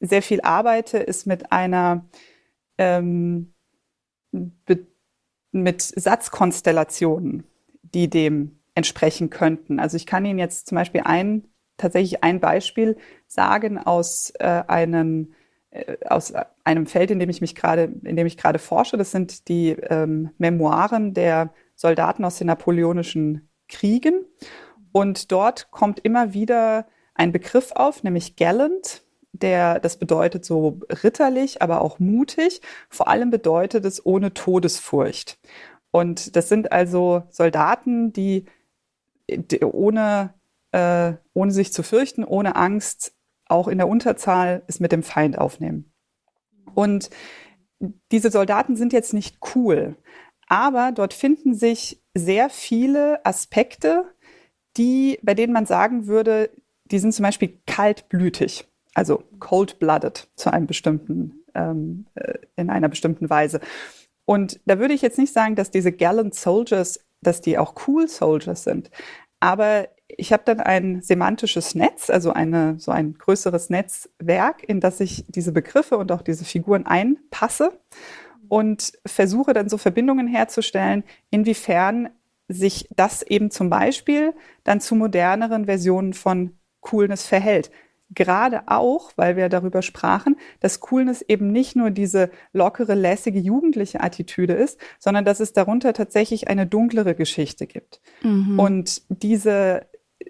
sehr 0.00 0.22
viel 0.22 0.40
arbeite, 0.40 0.98
ist 0.98 1.26
mit 1.26 1.52
einer 1.52 2.06
ähm, 2.78 3.52
mit 5.52 5.82
Satzkonstellationen, 5.82 7.44
die 7.82 8.10
dem 8.10 8.58
entsprechen 8.74 9.30
könnten. 9.30 9.78
Also 9.78 9.96
ich 9.96 10.06
kann 10.06 10.24
Ihnen 10.24 10.38
jetzt 10.38 10.66
zum 10.66 10.76
Beispiel 10.76 11.02
ein, 11.04 11.48
tatsächlich 11.76 12.24
ein 12.24 12.40
Beispiel 12.40 12.96
sagen 13.26 13.78
aus 13.78 14.32
äh, 14.38 14.62
einem 14.66 15.34
äh, 15.70 15.96
aus 16.06 16.32
einem 16.64 16.86
Feld, 16.86 17.10
in 17.10 17.18
dem 17.18 17.30
ich 17.30 17.40
mich 17.42 17.54
gerade, 17.54 17.92
in 18.04 18.16
dem 18.16 18.26
ich 18.26 18.38
gerade 18.38 18.58
forsche. 18.58 18.96
Das 18.96 19.10
sind 19.10 19.48
die 19.48 19.70
ähm, 19.70 20.30
Memoiren 20.38 21.12
der 21.12 21.52
Soldaten 21.74 22.24
aus 22.24 22.38
den 22.38 22.46
napoleonischen 22.46 23.48
Kriegen. 23.68 24.24
Und 24.96 25.30
dort 25.30 25.70
kommt 25.70 25.98
immer 25.98 26.32
wieder 26.32 26.86
ein 27.14 27.30
Begriff 27.30 27.72
auf, 27.72 28.02
nämlich 28.02 28.34
gallant. 28.36 29.02
Der, 29.32 29.78
das 29.78 29.98
bedeutet 29.98 30.46
so 30.46 30.80
ritterlich, 30.88 31.60
aber 31.60 31.82
auch 31.82 31.98
mutig. 31.98 32.62
Vor 32.88 33.06
allem 33.06 33.28
bedeutet 33.28 33.84
es 33.84 34.06
ohne 34.06 34.32
Todesfurcht. 34.32 35.38
Und 35.90 36.34
das 36.34 36.48
sind 36.48 36.72
also 36.72 37.24
Soldaten, 37.28 38.14
die 38.14 38.46
ohne, 39.62 40.32
äh, 40.72 41.12
ohne 41.34 41.52
sich 41.52 41.74
zu 41.74 41.82
fürchten, 41.82 42.24
ohne 42.24 42.56
Angst, 42.56 43.12
auch 43.48 43.68
in 43.68 43.76
der 43.76 43.88
Unterzahl 43.88 44.62
es 44.66 44.80
mit 44.80 44.92
dem 44.92 45.02
Feind 45.02 45.36
aufnehmen. 45.36 45.92
Und 46.74 47.10
diese 48.12 48.30
Soldaten 48.30 48.76
sind 48.76 48.94
jetzt 48.94 49.12
nicht 49.12 49.40
cool, 49.54 49.96
aber 50.48 50.92
dort 50.92 51.12
finden 51.12 51.52
sich 51.52 52.02
sehr 52.14 52.48
viele 52.48 53.20
Aspekte, 53.26 54.06
die, 54.76 55.18
bei 55.22 55.34
denen 55.34 55.52
man 55.52 55.66
sagen 55.66 56.06
würde, 56.06 56.50
die 56.84 56.98
sind 56.98 57.12
zum 57.12 57.24
Beispiel 57.24 57.58
kaltblütig, 57.66 58.66
also 58.94 59.22
cold-blooded 59.38 60.28
zu 60.36 60.52
einem 60.52 60.66
bestimmten, 60.66 61.44
ähm, 61.54 62.06
äh, 62.14 62.34
in 62.56 62.70
einer 62.70 62.88
bestimmten 62.88 63.28
Weise. 63.28 63.60
Und 64.24 64.60
da 64.66 64.78
würde 64.78 64.94
ich 64.94 65.02
jetzt 65.02 65.18
nicht 65.18 65.32
sagen, 65.32 65.54
dass 65.54 65.70
diese 65.70 65.92
gallant 65.92 66.34
Soldiers 66.34 67.00
dass 67.22 67.40
die 67.40 67.58
auch 67.58 67.74
cool 67.86 68.08
Soldiers 68.08 68.64
sind. 68.64 68.90
Aber 69.40 69.88
ich 70.08 70.32
habe 70.32 70.44
dann 70.46 70.60
ein 70.60 71.02
semantisches 71.02 71.74
Netz, 71.74 72.10
also 72.10 72.32
eine, 72.32 72.78
so 72.78 72.92
ein 72.92 73.14
größeres 73.14 73.70
Netzwerk, 73.70 74.62
in 74.62 74.80
das 74.80 75.00
ich 75.00 75.24
diese 75.28 75.52
Begriffe 75.52 75.98
und 75.98 76.12
auch 76.12 76.22
diese 76.22 76.44
Figuren 76.44 76.86
einpasse 76.86 77.78
und 78.48 78.92
versuche 79.04 79.52
dann 79.52 79.68
so 79.68 79.78
Verbindungen 79.78 80.28
herzustellen, 80.28 81.02
inwiefern 81.30 82.10
sich 82.48 82.88
das 82.94 83.22
eben 83.22 83.50
zum 83.50 83.70
Beispiel 83.70 84.34
dann 84.64 84.80
zu 84.80 84.94
moderneren 84.94 85.66
Versionen 85.66 86.12
von 86.12 86.56
Coolness 86.80 87.26
verhält. 87.26 87.70
Gerade 88.10 88.62
auch, 88.66 89.10
weil 89.16 89.36
wir 89.36 89.48
darüber 89.48 89.82
sprachen, 89.82 90.36
dass 90.60 90.78
Coolness 90.78 91.22
eben 91.22 91.50
nicht 91.50 91.74
nur 91.74 91.90
diese 91.90 92.30
lockere, 92.52 92.94
lässige, 92.94 93.40
jugendliche 93.40 94.00
Attitüde 94.00 94.52
ist, 94.52 94.78
sondern 95.00 95.24
dass 95.24 95.40
es 95.40 95.52
darunter 95.52 95.92
tatsächlich 95.92 96.46
eine 96.46 96.68
dunklere 96.68 97.16
Geschichte 97.16 97.66
gibt. 97.66 98.00
Mhm. 98.22 98.60
Und 98.60 99.02
diese, 99.08 99.86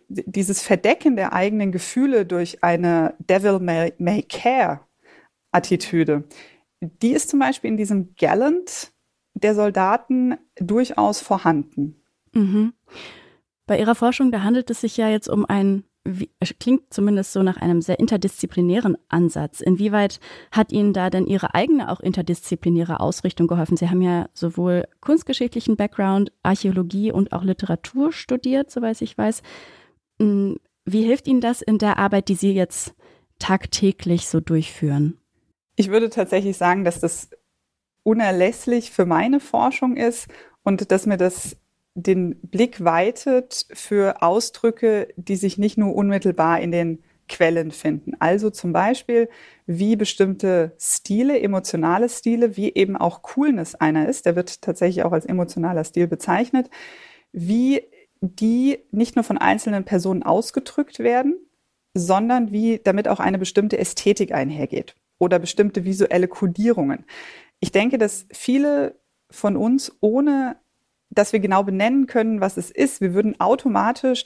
dieses 0.09 0.63
Verdecken 0.63 1.17
der 1.17 1.35
eigenen 1.35 1.71
Gefühle 1.71 2.25
durch 2.25 2.65
eine 2.65 3.15
Devil 3.19 3.59
may, 3.59 3.93
may 3.99 4.23
care 4.23 4.81
Attitüde, 5.53 6.25
die 6.81 7.13
ist 7.13 7.29
zum 7.29 7.41
Beispiel 7.41 7.69
in 7.69 7.77
diesem 7.77 8.15
Gallant 8.17 8.93
der 9.35 9.55
Soldaten 9.55 10.39
durchaus 10.59 11.21
vorhanden. 11.21 12.03
Mhm. 12.37 12.73
Bei 13.67 13.79
Ihrer 13.79 13.95
Forschung, 13.95 14.31
da 14.31 14.43
handelt 14.43 14.71
es 14.71 14.81
sich 14.81 14.97
ja 14.97 15.09
jetzt 15.09 15.29
um 15.29 15.45
ein 15.45 15.85
klingt 16.61 16.93
zumindest 16.93 17.33
so 17.33 17.43
nach 17.43 17.57
einem 17.57 17.83
sehr 17.83 17.99
interdisziplinären 17.99 18.97
Ansatz. 19.09 19.61
Inwieweit 19.61 20.21
hat 20.51 20.73
Ihnen 20.73 20.93
da 20.93 21.11
denn 21.11 21.27
Ihre 21.27 21.55
eigene 21.55 21.91
auch 21.91 22.01
interdisziplinäre 22.01 23.01
Ausrichtung 23.01 23.47
geholfen? 23.47 23.77
Sie 23.77 23.91
haben 23.91 24.03
ja 24.03 24.29
sowohl 24.33 24.87
kunstgeschichtlichen 25.01 25.77
Background, 25.77 26.33
Archäologie 26.43 27.13
und 27.13 27.33
auch 27.33 27.43
Literatur 27.43 28.13
studiert, 28.13 28.71
soweit 28.71 29.01
ich 29.03 29.17
weiß. 29.17 29.43
Hm, 30.21 30.59
wie 30.85 31.03
hilft 31.03 31.27
Ihnen 31.27 31.41
das 31.41 31.63
in 31.63 31.79
der 31.79 31.99
Arbeit, 31.99 32.29
die 32.29 32.35
Sie 32.35 32.53
jetzt 32.53 32.95
tagtäglich 33.39 34.29
so 34.29 34.41
durchführen? 34.41 35.19
Ich 35.75 35.91
würde 35.91 36.09
tatsächlich 36.09 36.57
sagen, 36.57 36.85
dass 36.85 37.01
das 37.01 37.31
unerlässlich 38.03 38.93
für 38.93 39.05
meine 39.05 39.41
Forschung 39.41 39.97
ist 39.97 40.29
und 40.63 40.91
dass 40.91 41.07
mir 41.07 41.17
das 41.17 41.57
den 41.97 42.39
Blick 42.43 42.85
weitet 42.85 43.67
für 43.73 44.23
Ausdrücke, 44.23 45.09
die 45.17 45.37
sich 45.37 45.57
nicht 45.57 45.79
nur 45.79 45.95
unmittelbar 45.95 46.61
in 46.61 46.71
den 46.71 47.03
Quellen 47.27 47.71
finden. 47.71 48.13
Also 48.19 48.51
zum 48.51 48.73
Beispiel, 48.73 49.29
wie 49.67 49.97
bestimmte 49.97 50.73
Stile, 50.79 51.41
emotionale 51.41 52.09
Stile, 52.09 52.57
wie 52.57 52.73
eben 52.75 52.97
auch 52.97 53.23
Coolness 53.23 53.75
einer 53.75 54.09
ist, 54.09 54.27
der 54.27 54.37
wird 54.37 54.61
tatsächlich 54.61 55.05
auch 55.05 55.13
als 55.13 55.25
emotionaler 55.25 55.85
Stil 55.85 56.07
bezeichnet, 56.07 56.69
wie 57.33 57.83
die 58.21 58.79
nicht 58.91 59.17
nur 59.17 59.25
von 59.25 59.39
einzelnen 59.39 59.85
Personen 59.85 60.23
ausgedrückt 60.23 60.99
werden, 60.99 61.35
sondern 61.95 62.53
wie 62.53 62.79
damit 62.85 63.09
auch 63.09 63.21
eine 63.21 63.39
bestimmte 63.39 63.79
Ästhetik 63.79 64.33
einhergeht 64.33 64.95
oder 65.19 65.39
bestimmte 65.39 65.87
visuelle 65.87 66.29
Kodierungen. 66.29 67.07
Ich 67.59 67.73
denke, 67.73 67.97
dass 67.97 68.27
viele 68.31 69.01
von 69.31 69.57
uns 69.57 69.97
ohne 70.01 70.57
dass 71.11 71.33
wir 71.33 71.41
genau 71.41 71.63
benennen 71.63 72.07
können, 72.07 72.41
was 72.41 72.57
es 72.57 72.71
ist. 72.71 73.01
Wir 73.01 73.15
würden 73.15 73.41
automatisch 73.41 74.25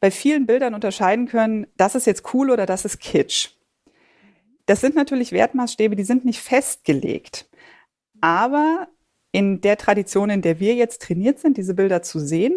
bei 0.00 0.10
vielen 0.10 0.46
Bildern 0.46 0.74
unterscheiden 0.74 1.26
können, 1.26 1.66
das 1.76 1.94
ist 1.94 2.06
jetzt 2.06 2.32
cool 2.32 2.50
oder 2.50 2.66
das 2.66 2.84
ist 2.84 3.00
Kitsch. 3.00 3.50
Das 4.66 4.80
sind 4.80 4.94
natürlich 4.94 5.32
Wertmaßstäbe, 5.32 5.96
die 5.96 6.04
sind 6.04 6.24
nicht 6.24 6.40
festgelegt. 6.40 7.48
Aber 8.20 8.88
in 9.32 9.60
der 9.60 9.76
Tradition, 9.76 10.30
in 10.30 10.42
der 10.42 10.60
wir 10.60 10.74
jetzt 10.74 11.02
trainiert 11.02 11.38
sind, 11.38 11.56
diese 11.56 11.74
Bilder 11.74 12.02
zu 12.02 12.18
sehen, 12.18 12.54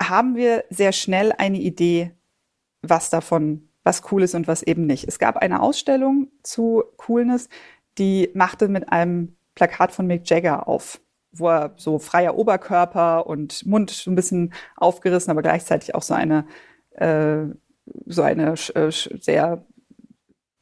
haben 0.00 0.36
wir 0.36 0.64
sehr 0.68 0.92
schnell 0.92 1.32
eine 1.32 1.58
Idee, 1.58 2.12
was 2.82 3.08
davon, 3.08 3.68
was 3.82 4.02
cool 4.10 4.22
ist 4.22 4.34
und 4.34 4.46
was 4.46 4.62
eben 4.62 4.86
nicht. 4.86 5.08
Es 5.08 5.18
gab 5.18 5.36
eine 5.36 5.62
Ausstellung 5.62 6.28
zu 6.42 6.84
Coolness, 6.96 7.48
die 7.98 8.30
machte 8.34 8.68
mit 8.68 8.92
einem 8.92 9.36
Plakat 9.54 9.92
von 9.92 10.06
Mick 10.06 10.28
Jagger 10.28 10.68
auf 10.68 11.00
wo 11.38 11.48
er 11.48 11.74
so 11.76 11.98
freier 11.98 12.36
Oberkörper 12.36 13.26
und 13.26 13.64
Mund 13.66 13.90
so 13.90 14.10
ein 14.10 14.14
bisschen 14.14 14.52
aufgerissen, 14.76 15.30
aber 15.30 15.42
gleichzeitig 15.42 15.94
auch 15.94 16.02
so 16.02 16.14
eine, 16.14 16.46
äh, 16.92 17.44
so 18.06 18.22
eine 18.22 18.54
äh, 18.74 18.90
sehr 18.90 19.64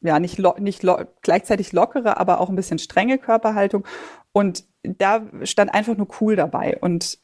ja, 0.04 0.20
nicht, 0.20 0.38
lo 0.38 0.54
nicht 0.58 0.82
lo 0.82 1.00
gleichzeitig 1.22 1.72
lockere, 1.72 2.18
aber 2.18 2.40
auch 2.40 2.50
ein 2.50 2.56
bisschen 2.56 2.78
strenge 2.78 3.18
Körperhaltung. 3.18 3.86
Und 4.32 4.64
da 4.82 5.22
stand 5.44 5.72
einfach 5.72 5.96
nur 5.96 6.08
cool 6.20 6.36
dabei. 6.36 6.76
Und 6.78 7.18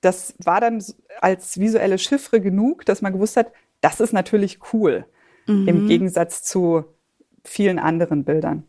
das 0.00 0.34
war 0.42 0.60
dann 0.60 0.82
als 1.20 1.60
visuelle 1.60 1.98
Chiffre 1.98 2.40
genug, 2.40 2.86
dass 2.86 3.02
man 3.02 3.12
gewusst 3.12 3.36
hat, 3.36 3.52
das 3.80 4.00
ist 4.00 4.12
natürlich 4.12 4.58
cool. 4.72 5.04
Mhm. 5.46 5.68
Im 5.68 5.86
Gegensatz 5.86 6.42
zu 6.42 6.84
vielen 7.44 7.78
anderen 7.78 8.24
Bildern. 8.24 8.64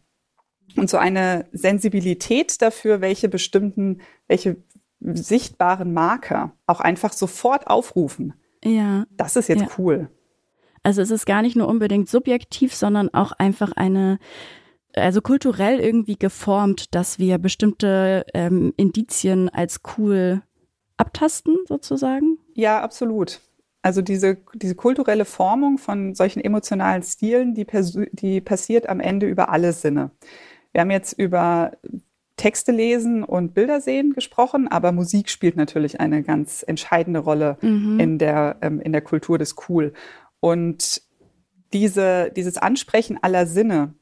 Und 0.76 0.90
so 0.90 0.98
eine 0.98 1.48
Sensibilität 1.52 2.62
dafür, 2.62 3.02
welche 3.02 3.30
bestimmten, 3.30 4.02
welche 4.28 4.58
sichtbaren 5.02 5.94
Marker 5.94 6.54
auch 6.68 6.82
einfach 6.82 7.14
sofort 7.14 7.68
aufrufen. 7.68 8.34
Ja. 8.64 9.06
Das 9.12 9.36
ist 9.36 9.48
jetzt 9.48 9.62
ja. 9.62 9.68
cool. 9.78 10.10
Also 10.84 11.02
es 11.02 11.12
ist 11.12 11.26
gar 11.26 11.42
nicht 11.42 11.56
nur 11.56 11.68
unbedingt 11.68 12.10
subjektiv, 12.10 12.74
sondern 12.74 13.10
auch 13.14 13.32
einfach 13.34 13.72
eine, 13.74 14.20
also 14.96 15.22
kulturell 15.22 15.80
irgendwie 15.80 16.18
geformt, 16.18 16.96
dass 16.96 17.20
wir 17.20 17.38
bestimmte 17.38 18.26
ähm, 18.34 18.74
Indizien 18.78 19.50
als 19.50 19.82
cool 19.98 20.42
abtasten, 20.98 21.58
sozusagen? 21.68 22.38
Ja, 22.54 22.82
absolut. 22.82 23.40
Also 23.82 24.02
diese, 24.02 24.38
diese 24.54 24.76
kulturelle 24.76 25.26
Formung 25.26 25.78
von 25.78 26.14
solchen 26.14 26.42
emotionalen 26.42 27.04
Stilen, 27.04 27.54
die, 27.54 27.66
die 28.12 28.42
passiert 28.42 28.90
am 28.90 29.00
Ende 29.00 29.28
über 29.28 29.50
alle 29.50 29.72
Sinne. 29.72 30.12
Wir 30.72 30.82
haben 30.82 30.92
jetzt 30.92 31.14
über 31.14 31.72
Texte 32.40 32.72
lesen 32.72 33.24
und 33.24 33.54
Bilder 33.54 33.82
sehen 33.82 34.14
gesprochen, 34.14 34.68
aber 34.70 34.92
Musik 34.92 35.30
spielt 35.30 35.58
natürlich 35.58 36.00
eine 36.00 36.24
ganz 36.24 36.64
entscheidende 36.66 37.20
Rolle 37.20 37.58
mhm. 37.62 38.00
in, 38.00 38.18
der, 38.18 38.58
ähm, 38.62 38.80
in 38.80 38.94
der 38.94 39.02
Kultur 39.02 39.38
des 39.38 39.56
Cool. 39.68 39.94
Und 40.40 41.02
diese, 41.74 42.32
dieses 42.32 42.58
Ansprechen 42.58 43.20
aller 43.22 43.46
Sinne 43.46 43.94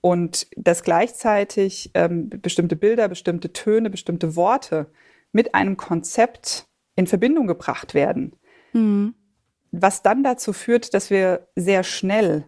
und 0.00 0.46
dass 0.56 0.82
gleichzeitig 0.82 1.90
ähm, 1.94 2.30
bestimmte 2.30 2.74
Bilder, 2.74 3.08
bestimmte 3.08 3.52
Töne, 3.52 3.90
bestimmte 3.90 4.34
Worte 4.34 4.90
mit 5.32 5.54
einem 5.54 5.76
Konzept 5.76 6.66
in 6.96 7.06
Verbindung 7.06 7.46
gebracht 7.46 7.92
werden, 7.92 8.34
mhm. 8.72 9.14
was 9.72 10.02
dann 10.02 10.24
dazu 10.24 10.54
führt, 10.54 10.94
dass 10.94 11.10
wir 11.10 11.48
sehr 11.54 11.84
schnell 11.84 12.46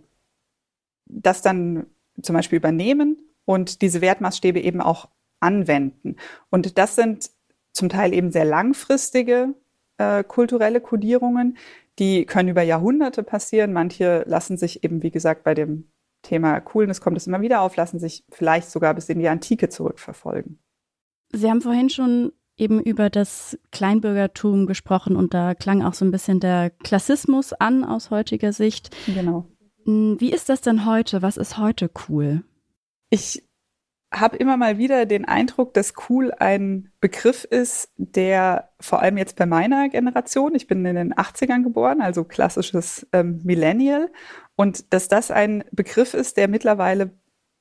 das 1.04 1.42
dann 1.42 1.87
zum 2.23 2.35
Beispiel 2.35 2.56
übernehmen 2.56 3.18
und 3.47 3.81
diese 3.81 4.03
Wertmaßstäbe 4.03 4.61
eben 4.61 4.83
auch 4.83 5.09
anwenden. 5.41 6.17
Und 6.50 6.76
das 6.76 6.97
sind 6.97 7.31
zum 7.73 7.88
Teil 7.88 8.12
eben 8.12 8.31
sehr 8.31 8.45
langfristige 8.45 9.55
äh, 9.97 10.23
kulturelle 10.25 10.83
Kodierungen, 10.83 11.57
die 11.99 12.26
können 12.26 12.50
über 12.50 12.62
Jahrhunderte 12.62 13.23
passieren. 13.23 13.73
Manche 13.73 14.25
lassen 14.26 14.59
sich 14.59 14.85
eben, 14.85 15.03
wie 15.03 15.11
gesagt, 15.11 15.45
bei 15.45 15.55
dem 15.55 15.88
Thema 16.23 16.61
Coolness 16.61 17.00
kommt 17.00 17.17
es 17.17 17.26
immer 17.26 17.41
wieder 17.41 17.62
auf, 17.62 17.76
lassen 17.76 17.99
sich 17.99 18.25
vielleicht 18.31 18.71
sogar 18.71 18.93
bis 18.95 19.09
in 19.09 19.19
die 19.19 19.29
Antike 19.29 19.69
zurückverfolgen. 19.69 20.59
Sie 21.33 21.49
haben 21.49 21.62
vorhin 21.62 21.88
schon 21.88 22.33
eben 22.57 22.81
über 22.81 23.11
das 23.11 23.59
Kleinbürgertum 23.71 24.67
gesprochen 24.67 25.17
und 25.17 25.35
da 25.35 25.55
klang 25.55 25.83
auch 25.83 25.95
so 25.95 26.05
ein 26.05 26.11
bisschen 26.11 26.41
der 26.41 26.71
Klassismus 26.71 27.53
an 27.53 27.85
aus 27.85 28.11
heutiger 28.11 28.53
Sicht. 28.53 28.95
Genau. 29.07 29.47
Hm, 29.85 30.17
wie 30.19 30.33
ist 30.33 30.49
das 30.49 30.62
denn 30.62 30.87
heute? 30.87 31.23
Was 31.23 31.37
ist 31.37 31.59
heute 31.59 31.91
cool? 32.09 32.43
Ich 33.16 33.49
habe 34.12 34.37
immer 34.37 34.58
mal 34.58 34.76
wieder 34.76 35.06
den 35.06 35.25
Eindruck, 35.25 35.73
dass 35.73 35.94
cool 36.11 36.32
ein 36.32 36.92
Begriff 37.00 37.44
ist, 37.44 37.88
der 37.96 38.68
vor 38.78 39.00
allem 39.00 39.16
jetzt 39.16 39.37
bei 39.37 39.46
meiner 39.46 39.88
Generation, 39.88 40.54
ich 40.54 40.66
bin 40.66 40.85
in 40.85 40.96
den 40.96 41.14
80ern 41.14 41.62
geboren, 41.62 42.02
also 42.02 42.25
klassisches 42.25 43.06
ähm, 43.14 43.40
Millennial, 43.42 44.12
und 44.54 44.92
dass 44.92 45.08
das 45.08 45.30
ein 45.30 45.64
Begriff 45.73 46.12
ist, 46.12 46.37
der 46.37 46.46
mittlerweile 46.46 47.11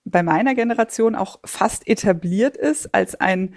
bei 0.03 0.23
meiner 0.23 0.55
Generation 0.55 1.15
auch 1.15 1.39
fast 1.45 1.87
etabliert 1.87 2.57
ist 2.57 2.93
als 2.93 3.15
ein 3.15 3.55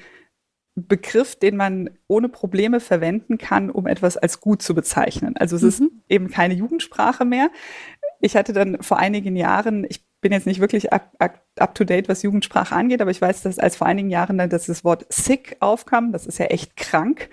Begriff, 0.77 1.35
den 1.35 1.57
man 1.57 1.91
ohne 2.07 2.29
Probleme 2.29 2.79
verwenden 2.79 3.39
kann, 3.39 3.71
um 3.71 3.89
etwas 3.89 4.17
als 4.17 4.41
gut 4.41 4.63
zu 4.63 4.77
bezeichnen. 4.77 5.37
Also 5.37 5.57
es 5.57 5.63
mhm. 5.63 5.69
ist 5.69 5.93
eben 6.09 6.29
keine 6.29 6.55
Jugendsprache 6.55 7.25
mehr. 7.25 7.51
Ich 8.21 8.37
hatte 8.37 8.53
dann 8.53 8.81
vor 8.83 8.99
einigen 8.99 9.35
Jahren, 9.35 9.85
ich 9.89 10.08
bin 10.21 10.33
jetzt 10.33 10.47
nicht 10.47 10.61
wirklich 10.61 10.93
up, 10.93 11.15
up, 11.19 11.45
up, 11.59 11.75
to 11.75 11.85
date, 11.85 12.09
was 12.09 12.23
Jugendsprache 12.23 12.75
angeht, 12.75 13.01
aber 13.01 13.11
ich 13.11 13.21
weiß, 13.21 13.43
dass 13.43 13.59
als 13.59 13.77
vor 13.77 13.87
einigen 13.87 14.11
Jahren 14.11 14.39
dann 14.39 14.51
das 14.51 14.85
Wort 14.85 15.07
sick 15.09 15.57
aufkam, 15.61 16.13
das 16.13 16.27
ist 16.27 16.39
ja 16.39 16.47
echt 16.47 16.77
krank, 16.77 17.29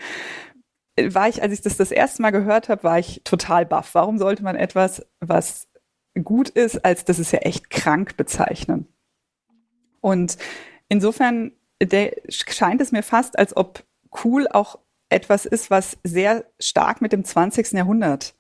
war 0.97 1.27
ich, 1.27 1.41
als 1.41 1.53
ich 1.53 1.61
das 1.61 1.77
das 1.77 1.91
erste 1.91 2.21
Mal 2.21 2.31
gehört 2.31 2.69
habe, 2.69 2.83
war 2.83 2.99
ich 2.99 3.21
total 3.23 3.65
baff. 3.65 3.93
Warum 3.93 4.17
sollte 4.17 4.43
man 4.43 4.55
etwas, 4.55 5.05
was 5.19 5.67
gut 6.23 6.49
ist, 6.49 6.85
als 6.85 7.03
das 7.03 7.19
ist 7.19 7.31
ja 7.31 7.39
echt 7.39 7.69
krank 7.69 8.15
bezeichnen? 8.15 8.87
Und 9.99 10.37
insofern 10.87 11.51
scheint 12.29 12.79
es 12.79 12.91
mir 12.91 13.03
fast, 13.03 13.37
als 13.37 13.57
ob 13.57 13.83
cool 14.23 14.47
auch 14.47 14.79
etwas 15.09 15.45
ist, 15.45 15.69
was 15.69 15.97
sehr 16.03 16.45
stark 16.59 17.01
mit 17.01 17.11
dem 17.11 17.25
20. 17.25 17.73
Jahrhundert 17.73 18.35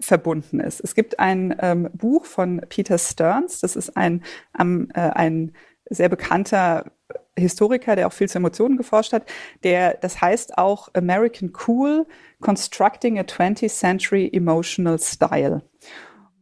verbunden 0.00 0.60
ist. 0.60 0.80
Es 0.80 0.94
gibt 0.94 1.18
ein 1.18 1.54
ähm, 1.60 1.88
Buch 1.92 2.24
von 2.24 2.62
Peter 2.68 2.98
Stearns, 2.98 3.60
das 3.60 3.76
ist 3.76 3.96
ein, 3.96 4.22
ähm, 4.58 4.88
äh, 4.94 5.00
ein 5.00 5.52
sehr 5.88 6.08
bekannter 6.08 6.92
Historiker, 7.36 7.96
der 7.96 8.06
auch 8.06 8.12
viel 8.12 8.28
zu 8.28 8.38
Emotionen 8.38 8.76
geforscht 8.76 9.12
hat, 9.12 9.24
der, 9.62 9.94
das 9.94 10.20
heißt 10.20 10.58
auch 10.58 10.88
American 10.94 11.52
Cool, 11.66 12.06
Constructing 12.40 13.18
a 13.18 13.22
20th 13.22 13.68
Century 13.68 14.30
Emotional 14.32 14.98
Style. 14.98 15.62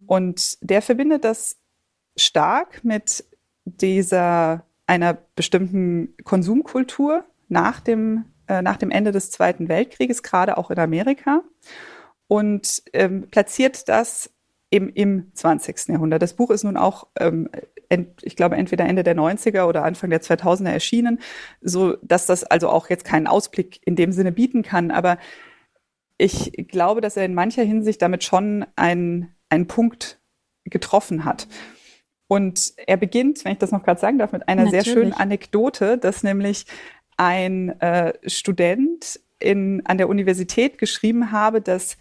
Und 0.07 0.59
der 0.63 0.83
verbindet 0.83 1.25
das 1.25 1.57
stark 2.17 2.85
mit 2.85 3.25
dieser, 3.65 4.65
einer 4.87 5.19
bestimmten 5.35 6.15
Konsumkultur 6.25 7.25
nach 7.49 7.81
dem, 7.81 8.27
äh, 8.49 8.63
nach 8.63 8.77
dem 8.77 8.91
Ende 8.91 9.13
des 9.13 9.31
Zweiten 9.31 9.69
Weltkrieges, 9.69 10.23
gerade 10.23 10.57
auch 10.57 10.71
in 10.71 10.79
Amerika 10.79 11.43
und 12.29 12.83
ähm, 12.93 13.29
platziert 13.31 13.89
das 13.89 14.31
im, 14.71 14.91
im 14.95 15.33
20. 15.35 15.89
Jahrhundert. 15.89 16.23
Das 16.23 16.35
Buch 16.35 16.51
ist 16.51 16.65
nun 16.65 16.77
auch, 16.77 17.07
ähm, 17.19 17.49
ent, 17.89 18.23
ich 18.23 18.37
glaube, 18.37 18.57
entweder 18.57 18.85
Ende 18.85 19.03
der 19.03 19.17
90er 19.17 19.65
oder 19.65 19.83
Anfang 19.83 20.11
der 20.11 20.21
2000er 20.21 20.71
erschienen, 20.71 21.21
so 21.63 21.97
dass 22.03 22.27
das 22.27 22.45
also 22.45 22.69
auch 22.69 22.91
jetzt 22.91 23.05
keinen 23.05 23.27
Ausblick 23.27 23.81
in 23.87 23.97
dem 23.97 24.13
Sinne 24.13 24.31
bieten 24.31 24.63
kann. 24.63 24.91
Aber 24.91 25.19
ich 26.19 26.53
glaube, 26.69 27.01
dass 27.01 27.17
er 27.17 27.25
in 27.25 27.35
mancher 27.35 27.63
Hinsicht 27.63 28.03
damit 28.03 28.25
schon 28.25 28.67
einen, 28.77 29.35
einen 29.49 29.67
Punkt 29.67 30.21
getroffen 30.65 31.25
hat. 31.25 31.49
Und 32.27 32.75
er 32.77 32.99
beginnt, 32.99 33.43
wenn 33.45 33.53
ich 33.53 33.59
das 33.59 33.73
noch 33.73 33.83
gerade 33.83 34.01
sagen 34.01 34.19
darf, 34.19 34.33
mit 34.33 34.47
einer 34.49 34.65
Natürlich. 34.65 34.85
sehr 34.85 34.93
schönen 34.93 35.13
Anekdote, 35.15 35.97
dass 35.97 36.23
nämlich 36.23 36.67
ein 37.17 37.81
äh, 37.81 38.13
Student 38.27 39.19
in, 39.39 39.85
an 39.87 39.97
der 39.97 40.11
Universität 40.11 40.77
geschrieben 40.77 41.33
habe, 41.33 41.63
dass 41.63 41.97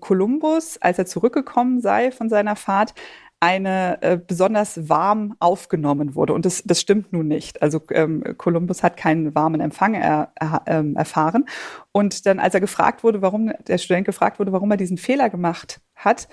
Kolumbus, 0.00 0.78
als 0.78 0.98
er 0.98 1.06
zurückgekommen 1.06 1.80
sei 1.80 2.10
von 2.10 2.28
seiner 2.28 2.56
Fahrt, 2.56 2.94
eine 3.40 4.00
äh, 4.02 4.18
besonders 4.18 4.88
warm 4.88 5.36
aufgenommen 5.40 6.14
wurde. 6.14 6.32
Und 6.32 6.46
das, 6.46 6.62
das 6.64 6.80
stimmt 6.80 7.12
nun 7.12 7.28
nicht. 7.28 7.60
Also 7.60 7.82
ähm, 7.90 8.24
Kolumbus 8.38 8.82
hat 8.82 8.96
keinen 8.96 9.34
warmen 9.34 9.60
Empfang 9.60 9.94
er, 9.94 10.32
er, 10.36 10.62
ähm, 10.66 10.96
erfahren. 10.96 11.44
Und 11.92 12.24
dann, 12.24 12.38
als 12.38 12.54
er 12.54 12.60
gefragt 12.60 13.04
wurde, 13.04 13.20
warum, 13.20 13.52
der 13.66 13.78
Student 13.78 14.06
gefragt 14.06 14.38
wurde, 14.38 14.52
warum 14.52 14.70
er 14.70 14.78
diesen 14.78 14.96
Fehler 14.96 15.28
gemacht 15.28 15.80
hat, 15.94 16.28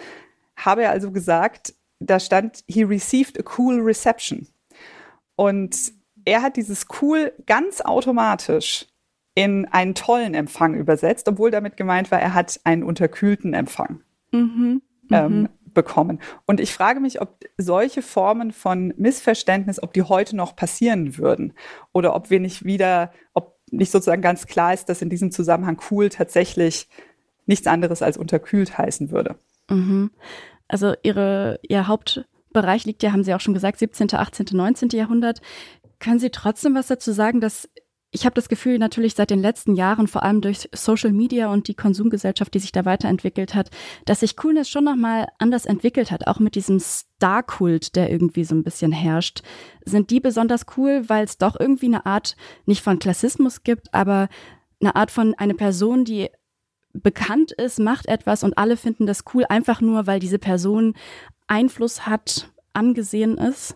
habe 0.56 0.84
er 0.84 0.92
also 0.92 1.12
gesagt, 1.12 1.74
da 2.00 2.20
stand, 2.20 2.64
he 2.68 2.84
received 2.84 3.38
a 3.40 3.44
cool 3.58 3.82
reception. 3.82 4.48
Und 5.36 5.76
er 6.26 6.42
hat 6.42 6.56
dieses 6.56 6.86
cool 7.02 7.34
ganz 7.46 7.82
automatisch 7.82 8.88
in 9.36 9.66
einen 9.66 9.96
tollen 9.96 10.34
Empfang 10.34 10.76
übersetzt, 10.76 11.28
obwohl 11.28 11.52
damit 11.52 11.78
gemeint 11.78 12.12
war, 12.12 12.22
er 12.22 12.34
hat 12.34 12.60
einen 12.64 12.84
unterkühlten 12.84 13.54
Empfang 13.54 14.02
mhm, 14.32 14.82
ähm, 15.12 15.42
mhm. 15.42 15.50
bekommen. 15.74 16.20
Und 16.46 16.60
ich 16.60 16.74
frage 16.74 17.00
mich, 17.00 17.22
ob 17.22 17.40
solche 17.58 18.02
Formen 18.02 18.52
von 18.52 18.94
Missverständnis, 18.98 19.82
ob 19.82 19.94
die 19.94 20.04
heute 20.04 20.36
noch 20.36 20.56
passieren 20.56 21.18
würden 21.18 21.54
oder 21.94 22.16
ob 22.16 22.30
wir 22.30 22.40
nicht 22.40 22.64
wieder, 22.64 23.12
ob 23.34 23.58
nicht 23.72 23.92
sozusagen 23.92 24.22
ganz 24.22 24.46
klar 24.46 24.74
ist, 24.74 24.88
dass 24.88 25.02
in 25.02 25.10
diesem 25.10 25.32
Zusammenhang 25.32 25.82
cool 25.90 26.10
tatsächlich 26.10 26.88
nichts 27.48 27.66
anderes 27.66 28.02
als 28.02 28.18
unterkühlt 28.18 28.78
heißen 28.78 29.10
würde. 29.12 29.36
Mhm. 29.70 30.12
Also 30.68 30.94
ihre, 31.02 31.60
Ihr 31.64 31.88
Hauptbereich 31.88 32.86
liegt 32.86 33.04
ja, 33.04 33.12
haben 33.12 33.24
Sie 33.24 33.34
auch 33.34 33.42
schon 33.42 33.54
gesagt, 33.54 33.80
17., 33.80 34.14
18., 34.14 34.48
19. 34.52 34.90
Jahrhundert. 34.90 35.42
Können 36.00 36.20
Sie 36.20 36.30
trotzdem 36.30 36.76
was 36.76 36.88
dazu 36.88 37.12
sagen, 37.12 37.42
dass 37.42 37.70
ich 38.14 38.26
habe 38.26 38.36
das 38.36 38.48
Gefühl, 38.48 38.78
natürlich 38.78 39.16
seit 39.16 39.32
den 39.32 39.42
letzten 39.42 39.76
Jahren, 39.76 40.08
vor 40.08 40.22
allem 40.22 40.40
durch 40.40 40.70
Social 40.72 41.12
Media 41.12 41.52
und 41.52 41.68
die 41.68 41.74
Konsumgesellschaft, 41.74 42.54
die 42.54 42.60
sich 42.60 42.72
da 42.72 42.86
weiterentwickelt 42.86 43.56
hat, 43.56 43.72
dass 44.06 44.20
sich 44.20 44.38
Coolness 44.38 44.70
schon 44.70 44.84
nochmal 44.84 45.28
anders 45.40 45.66
entwickelt 45.66 46.12
hat, 46.12 46.28
auch 46.28 46.40
mit 46.40 46.54
diesem 46.54 46.80
Star-Kult, 46.80 47.96
der 47.96 48.12
irgendwie 48.12 48.44
so 48.44 48.54
ein 48.54 48.64
bisschen 48.64 48.92
herrscht. 48.92 49.42
Sind 49.84 50.12
die 50.12 50.20
besonders 50.20 50.68
cool, 50.78 51.04
weil 51.08 51.24
es 51.24 51.40
doch 51.40 51.60
irgendwie 51.60 51.88
eine 51.88 52.06
Art, 52.06 52.36
nicht 52.68 52.84
von 52.84 53.00
Klassismus 53.00 53.64
gibt, 53.64 53.92
aber 53.96 54.30
eine 54.80 54.96
Art 54.96 55.10
von 55.10 55.34
eine 55.34 55.56
Person, 55.56 56.06
die 56.06 56.30
bekannt 56.94 57.52
ist, 57.52 57.80
macht 57.80 58.06
etwas 58.06 58.44
und 58.44 58.60
alle 58.60 58.78
finden 58.78 59.08
das 59.08 59.24
cool, 59.34 59.46
einfach 59.50 59.82
nur, 59.82 60.06
weil 60.06 60.20
diese 60.20 60.38
Person 60.38 60.94
Einfluss 61.48 62.06
hat 62.06 62.52
angesehen 62.74 63.40
ist? 63.40 63.76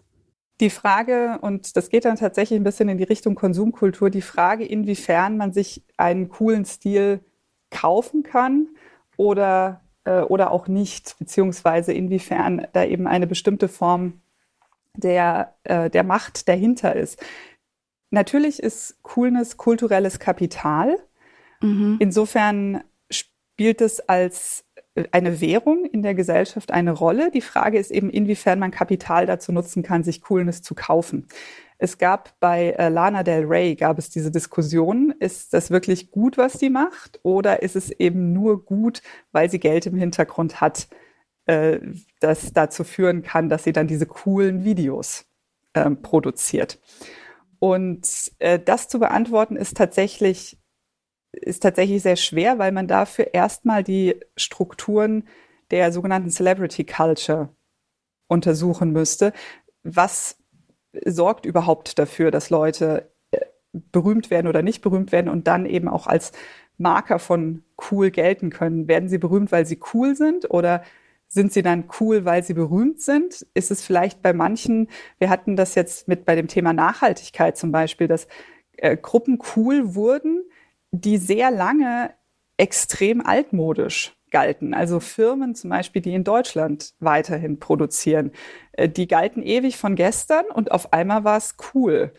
Die 0.60 0.70
Frage, 0.72 1.38
und 1.42 1.78
das 1.78 1.90
geht 1.90 2.06
dann 2.06 2.16
tatsächlich 2.16 2.60
ein 2.60 2.64
bisschen 2.64 2.90
in 2.90 2.98
die 2.98 3.04
Richtung 3.04 3.36
Konsumkultur, 3.36 4.10
die 4.10 4.24
Frage, 4.24 4.66
inwiefern 4.66 5.38
man 5.38 5.54
sich 5.54 5.84
einen 5.98 6.30
coolen 6.30 6.66
Stil 6.66 7.20
kaufen 7.70 8.24
kann 8.24 8.68
oder, 9.18 9.82
äh, 10.04 10.22
oder 10.22 10.52
auch 10.52 10.68
nicht, 10.68 11.16
beziehungsweise 11.20 11.94
inwiefern 11.94 12.68
da 12.74 12.84
eben 12.84 13.08
eine 13.08 13.28
bestimmte 13.28 13.68
Form 13.68 14.22
der, 14.96 15.54
äh, 15.64 15.92
der 15.92 16.04
Macht 16.04 16.48
dahinter 16.48 16.96
ist. 16.96 17.24
Natürlich 18.10 18.62
ist 18.62 18.98
Coolness 19.04 19.58
kulturelles 19.58 20.18
Kapital. 20.18 20.98
Mhm. 21.62 21.98
Insofern 22.00 22.84
spielt 23.12 23.82
es 23.82 24.00
als 24.00 24.67
eine 25.12 25.42
Währung 25.42 25.86
in 25.86 26.02
der 26.02 26.16
Gesellschaft 26.16 26.72
eine 26.72 26.92
Rolle. 26.92 27.32
Die 27.32 27.42
Frage 27.42 27.78
ist 27.78 27.92
eben, 27.92 28.10
inwiefern 28.10 28.60
man 28.60 28.72
Kapital 28.72 29.26
dazu 29.26 29.52
nutzen 29.52 29.84
kann, 29.84 30.04
sich 30.04 30.22
Coolness 30.22 30.62
zu 30.62 30.76
kaufen. 30.76 31.28
Es 31.78 31.98
gab 31.98 32.40
bei 32.40 32.72
äh, 32.72 32.90
Lana 32.90 33.24
Del 33.24 33.46
Rey 33.46 33.76
gab 33.76 34.00
es 34.00 34.10
diese 34.10 34.32
Diskussion, 34.32 35.14
ist 35.20 35.54
das 35.54 35.70
wirklich 35.70 36.10
gut, 36.10 36.38
was 36.38 36.54
sie 36.54 36.70
macht, 36.70 37.20
oder 37.22 37.62
ist 37.62 37.76
es 37.76 37.92
eben 37.92 38.34
nur 38.34 38.66
gut, 38.66 39.04
weil 39.32 39.50
sie 39.50 39.60
Geld 39.60 39.86
im 39.86 39.96
Hintergrund 39.96 40.60
hat, 40.60 40.88
äh, 41.46 41.80
das 42.20 42.52
dazu 42.54 42.84
führen 42.84 43.22
kann, 43.22 43.50
dass 43.50 43.64
sie 43.64 43.74
dann 43.74 43.88
diese 43.88 44.08
coolen 44.08 44.64
Videos 44.64 45.26
äh, 45.74 45.92
produziert. 45.92 46.80
Und 47.60 48.32
äh, 48.40 48.60
das 48.60 48.88
zu 48.88 49.00
beantworten 49.00 49.56
ist 49.56 49.78
tatsächlich 49.78 50.58
ist 51.42 51.64
tatsächlich 51.64 52.02
sehr 52.02 52.16
schwer, 52.16 52.60
weil 52.60 52.72
man 52.72 52.88
dafür 52.88 53.34
erstmal 53.34 53.84
die 53.84 54.16
Strukturen 54.36 55.28
der 55.72 55.92
sogenannten 55.92 56.30
Celebrity 56.30 56.86
Culture 56.86 57.50
untersuchen 58.28 58.92
müsste. 58.92 59.34
Was 59.84 60.38
sorgt 61.06 61.46
überhaupt 61.46 62.00
dafür, 62.00 62.32
dass 62.32 62.50
Leute 62.50 63.12
äh, 63.32 63.40
berühmt 63.72 64.30
werden 64.30 64.48
oder 64.48 64.62
nicht 64.62 64.82
berühmt 64.82 65.12
werden 65.12 65.30
und 65.30 65.48
dann 65.48 65.66
eben 65.66 65.88
auch 65.88 66.08
als 66.08 66.32
Marker 66.78 67.20
von 67.20 67.64
cool 67.92 68.12
gelten 68.12 68.50
können? 68.50 68.88
Werden 68.88 69.10
sie 69.10 69.18
berühmt, 69.18 69.52
weil 69.52 69.66
sie 69.66 69.80
cool 69.94 70.16
sind 70.16 70.50
oder 70.50 70.84
sind 71.28 71.52
sie 71.52 71.62
dann 71.62 71.90
cool, 72.00 72.24
weil 72.26 72.44
sie 72.44 72.54
berühmt 72.54 73.02
sind? 73.02 73.46
Ist 73.54 73.70
es 73.72 73.84
vielleicht 73.84 74.22
bei 74.22 74.34
manchen, 74.34 74.90
wir 75.20 75.30
hatten 75.30 75.56
das 75.56 75.76
jetzt 75.76 76.08
mit 76.08 76.26
bei 76.26 76.36
dem 76.36 76.48
Thema 76.48 76.74
Nachhaltigkeit 76.74 77.58
zum 77.58 77.72
Beispiel, 77.72 78.08
dass 78.08 78.28
äh, 78.78 78.96
Gruppen 78.96 79.40
cool 79.56 79.96
wurden, 79.96 80.44
die 80.92 81.18
sehr 81.18 81.52
lange 81.52 82.12
extrem 82.58 83.26
altmodisch 83.26 84.16
galten. 84.32 84.74
Also 84.74 85.00
Firmen 85.00 85.56
zum 85.56 85.70
Beispiel, 85.70 86.02
die 86.02 86.14
in 86.14 86.24
Deutschland 86.24 86.94
weiterhin 87.00 87.60
produzieren, 87.60 88.32
äh, 88.74 88.90
die 88.90 89.08
galten 89.08 89.44
ewig 89.44 89.78
von 89.78 89.96
gestern 89.96 90.46
und 90.54 90.72
auf 90.72 90.94
einmal 90.94 91.24
war 91.24 91.38
es 91.38 91.56
cool 91.74 92.12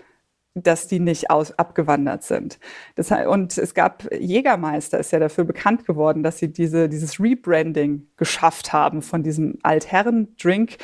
dass 0.62 0.88
die 0.88 1.00
nicht 1.00 1.30
aus, 1.30 1.52
abgewandert 1.52 2.22
sind. 2.22 2.58
Das, 2.94 3.10
und 3.10 3.56
es 3.58 3.74
gab, 3.74 4.10
Jägermeister 4.12 4.98
ist 4.98 5.12
ja 5.12 5.18
dafür 5.18 5.44
bekannt 5.44 5.86
geworden, 5.86 6.22
dass 6.22 6.38
sie 6.38 6.52
diese, 6.52 6.88
dieses 6.88 7.20
Rebranding 7.20 8.08
geschafft 8.16 8.72
haben 8.72 9.02
von 9.02 9.22
diesem 9.22 9.58
Altherren-Drink 9.62 10.78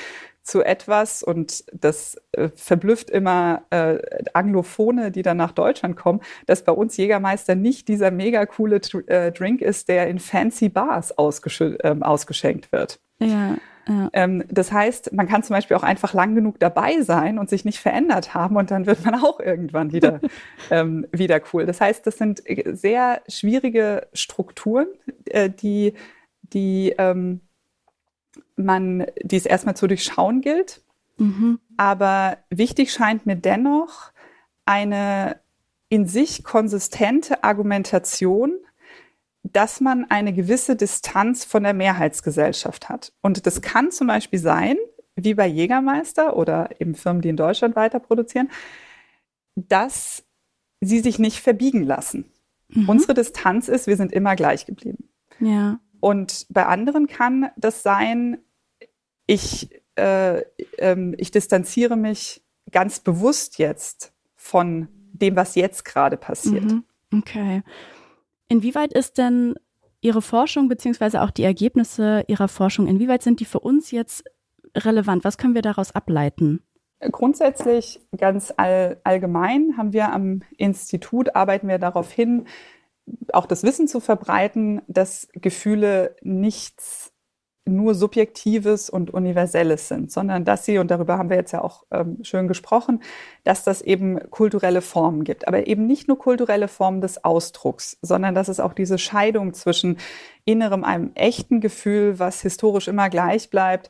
zu 0.45 0.63
etwas 0.63 1.23
und 1.23 1.65
das 1.73 2.17
äh, 2.33 2.51
verblüfft 2.55 3.11
immer 3.11 3.63
äh, 3.71 3.99
Anglophone, 4.35 5.11
die 5.11 5.23
dann 5.23 5.39
nach 5.39 5.53
Deutschland 5.53 5.97
kommen, 5.97 6.21
dass 6.47 6.65
bei 6.65 6.73
uns 6.73 6.97
Jägermeister 6.99 7.55
nicht 7.55 7.89
dieser 7.89 8.11
mega 8.11 8.45
coole 8.45 8.77
äh, 9.07 9.33
Drink 9.33 9.63
ist, 9.63 9.89
der 9.89 10.07
in 10.09 10.19
fancy 10.19 10.69
Bars 10.69 11.13
äh, 11.13 11.97
ausgeschenkt 12.01 12.71
wird. 12.73 13.01
Ja. 13.19 13.57
Ja. 13.87 14.09
Ähm, 14.15 14.45
das 14.49 14.73
heißt, 14.73 15.13
man 15.13 15.29
kann 15.29 15.43
zum 15.43 15.55
Beispiel 15.55 15.77
auch 15.77 15.83
einfach 15.83 16.15
lang 16.15 16.35
genug 16.35 16.59
dabei 16.59 17.03
sein 17.03 17.39
und 17.39 17.51
sich 17.51 17.67
nicht 17.67 17.79
verändert 17.79 18.33
haben 18.33 18.57
und 18.57 18.71
dann 18.71 18.87
wird 18.87 19.05
man 19.05 19.15
auch 19.15 19.41
irgendwann 19.41 19.93
wieder, 19.93 20.21
ähm, 20.71 21.07
wieder 21.13 21.41
cool. 21.53 21.67
Das 21.67 21.81
heißt, 21.81 22.07
das 22.07 22.17
sind 22.17 22.49
äh, 22.49 22.75
sehr 22.75 23.21
schwierige 23.29 24.07
Strukturen, 24.15 24.87
äh, 25.27 25.51
die, 25.51 25.93
die 26.43 26.95
ähm, 26.97 27.41
man, 28.57 29.07
die 29.23 29.37
es 29.37 29.47
erstmal 29.47 29.77
zu 29.77 29.87
durchschauen 29.87 30.41
gilt. 30.41 30.83
Mhm. 31.17 31.61
Aber 31.77 32.39
wichtig 32.51 32.93
scheint 32.93 33.27
mir 33.27 33.37
dennoch 33.37 34.13
eine 34.65 35.41
in 35.89 36.07
sich 36.07 36.43
konsistente 36.43 37.45
Argumentation, 37.45 38.59
dass 39.43 39.81
man 39.81 40.11
eine 40.11 40.33
gewisse 40.33 40.75
Distanz 40.75 41.45
von 41.45 41.63
der 41.63 41.75
Mehrheitsgesellschaft 41.75 42.89
hat. 42.89 43.13
Und 43.21 43.47
das 43.47 43.61
kann 43.61 43.91
zum 43.91 44.07
Beispiel 44.07 44.39
sein, 44.39 44.77
wie 45.17 45.35
bei 45.35 45.47
Jägermeister 45.47 46.37
oder 46.37 46.71
eben 46.81 46.95
Firmen, 46.95 47.23
die 47.23 47.29
in 47.29 47.37
Deutschland 47.37 47.77
weiter 47.77 48.01
produzieren, 48.01 48.51
dass 49.55 50.25
sie 50.81 51.01
sich 51.01 51.19
nicht 51.19 51.41
verbiegen 51.41 51.85
lassen. 51.85 52.33
Mhm. 52.69 52.89
Unsere 52.89 53.15
Distanz 53.15 53.69
ist, 53.69 53.87
wir 53.87 53.97
sind 53.97 54.13
immer 54.13 54.35
gleich 54.35 54.67
geblieben. 54.67 55.09
Ja. 55.39 55.79
Und 56.05 56.45
bei 56.51 56.67
anderen 56.67 57.07
kann 57.07 57.49
das 57.57 57.83
sein, 57.83 58.37
ich, 59.27 59.71
äh, 59.97 60.41
äh, 60.77 61.15
ich 61.17 61.31
distanziere 61.31 61.97
mich 61.97 62.45
ganz 62.71 63.01
bewusst 63.01 63.57
jetzt 63.57 64.13
von 64.37 64.89
dem, 65.15 65.35
was 65.35 65.55
jetzt 65.55 65.87
gerade 65.87 66.19
passiert. 66.19 66.65
Mhm. 66.65 66.85
Okay. 67.11 67.63
Inwieweit 68.49 68.93
ist 68.93 69.17
denn 69.17 69.55
Ihre 70.03 70.21
Forschung 70.21 70.69
beziehungsweise 70.69 71.23
auch 71.23 71.31
die 71.31 71.45
Ergebnisse 71.45 72.23
Ihrer 72.29 72.49
Forschung, 72.49 72.87
inwieweit 72.87 73.23
sind 73.23 73.41
die 73.41 73.47
für 73.47 73.61
uns 73.61 73.91
jetzt 73.91 74.25
relevant? 74.77 75.25
Was 75.25 75.39
können 75.39 75.55
wir 75.55 75.63
daraus 75.63 75.93
ableiten? 75.93 76.63
Grundsätzlich 77.01 77.99
ganz 78.15 78.53
all, 78.55 79.01
allgemein 79.05 79.79
haben 79.79 79.95
wir 79.95 80.13
am 80.13 80.43
Institut, 80.59 81.35
arbeiten 81.35 81.67
wir 81.67 81.79
darauf 81.79 82.13
hin, 82.13 82.47
auch 83.33 83.47
das 83.47 83.63
Wissen 83.63 83.89
zu 83.89 84.01
verbreiten, 84.01 84.83
dass 84.87 85.29
Gefühle 85.33 86.17
nichts 86.23 87.13
nur 87.67 87.95
Subjektives 87.95 88.91
und 88.91 89.11
Universelles 89.13 89.89
sind, 89.89 90.13
sondern 90.13 90.45
dass 90.45 90.67
sie, 90.67 90.77
und 90.77 90.91
darüber 90.91 91.17
haben 91.17 91.31
wir 91.31 91.39
jetzt 91.39 91.53
ja 91.53 91.63
auch 91.63 91.85
ähm, 91.91 92.19
schön 92.23 92.47
gesprochen, 92.47 93.03
dass 93.43 93.65
das 93.65 93.81
eben 93.81 94.19
kulturelle 94.31 94.83
Formen 94.83 95.25
gibt. 95.25 95.49
Aber 95.49 95.67
eben 95.67 95.87
nicht 95.87 96.07
nur 96.07 96.19
kulturelle 96.19 96.69
Formen 96.69 97.01
des 97.01 97.25
Ausdrucks, 97.25 97.97
sondern 98.03 98.35
dass 98.35 98.49
es 98.49 98.61
auch 98.61 98.75
diese 98.75 98.99
Scheidung 98.99 99.55
zwischen 99.55 99.97
innerem, 100.45 100.85
einem 100.85 101.13
echten 101.15 101.61
Gefühl, 101.61 102.19
was 102.19 102.43
historisch 102.43 102.87
immer 102.87 103.09
gleich 103.09 103.49
bleibt, 103.49 103.89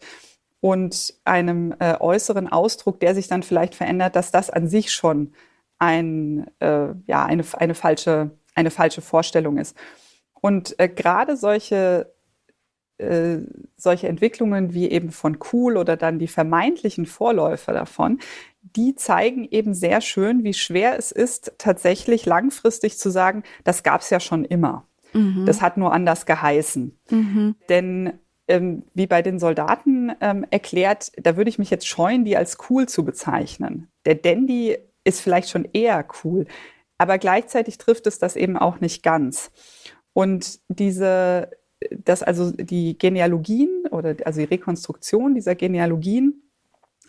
und 0.64 1.12
einem 1.26 1.74
äh, 1.78 2.00
äußeren 2.00 2.50
Ausdruck, 2.50 2.98
der 2.98 3.14
sich 3.14 3.28
dann 3.28 3.42
vielleicht 3.42 3.74
verändert, 3.74 4.16
dass 4.16 4.30
das 4.30 4.48
an 4.48 4.66
sich 4.66 4.92
schon 4.92 5.34
ein, 5.78 6.46
äh, 6.58 6.94
ja, 7.06 7.26
eine, 7.26 7.44
eine, 7.52 7.74
falsche, 7.74 8.30
eine 8.54 8.70
falsche 8.70 9.02
Vorstellung 9.02 9.58
ist. 9.58 9.76
Und 10.40 10.78
äh, 10.78 10.88
gerade 10.88 11.36
solche 11.36 12.14
äh, 12.98 13.38
solche 13.76 14.06
Entwicklungen 14.06 14.72
wie 14.72 14.88
eben 14.88 15.10
von 15.10 15.38
Cool 15.52 15.76
oder 15.76 15.96
dann 15.96 16.20
die 16.20 16.28
vermeintlichen 16.28 17.06
Vorläufer 17.06 17.72
davon, 17.72 18.20
die 18.62 18.94
zeigen 18.94 19.48
eben 19.50 19.74
sehr 19.74 20.00
schön, 20.00 20.44
wie 20.44 20.54
schwer 20.54 20.96
es 20.96 21.10
ist, 21.10 21.54
tatsächlich 21.58 22.24
langfristig 22.24 22.96
zu 22.96 23.10
sagen, 23.10 23.42
das 23.64 23.82
gab 23.82 24.00
es 24.00 24.10
ja 24.10 24.20
schon 24.20 24.44
immer. 24.44 24.86
Mhm. 25.12 25.44
Das 25.44 25.60
hat 25.60 25.76
nur 25.76 25.92
anders 25.92 26.24
geheißen. 26.24 26.96
Mhm. 27.10 27.56
Denn 27.68 28.12
ähm, 28.46 28.84
wie 28.94 29.06
bei 29.06 29.22
den 29.22 29.38
Soldaten 29.38 30.12
ähm, 30.20 30.46
erklärt, 30.50 31.10
da 31.16 31.36
würde 31.36 31.50
ich 31.50 31.58
mich 31.58 31.70
jetzt 31.70 31.88
scheuen, 31.88 32.24
die 32.24 32.36
als 32.36 32.58
cool 32.70 32.86
zu 32.86 33.04
bezeichnen. 33.04 33.88
Der 34.04 34.14
Dandy 34.14 34.76
ist 35.02 35.20
vielleicht 35.20 35.50
schon 35.50 35.66
eher 35.72 36.06
cool, 36.22 36.46
aber 36.98 37.18
gleichzeitig 37.18 37.78
trifft 37.78 38.06
es 38.06 38.18
das 38.18 38.36
eben 38.36 38.56
auch 38.56 38.80
nicht 38.80 39.02
ganz. 39.02 39.50
Und 40.12 40.60
diese, 40.68 41.50
dass 41.90 42.22
also 42.22 42.52
die 42.52 42.96
Genealogien 42.98 43.84
oder 43.90 44.14
also 44.24 44.40
die 44.40 44.46
Rekonstruktion 44.46 45.34
dieser 45.34 45.54
Genealogien 45.54 46.42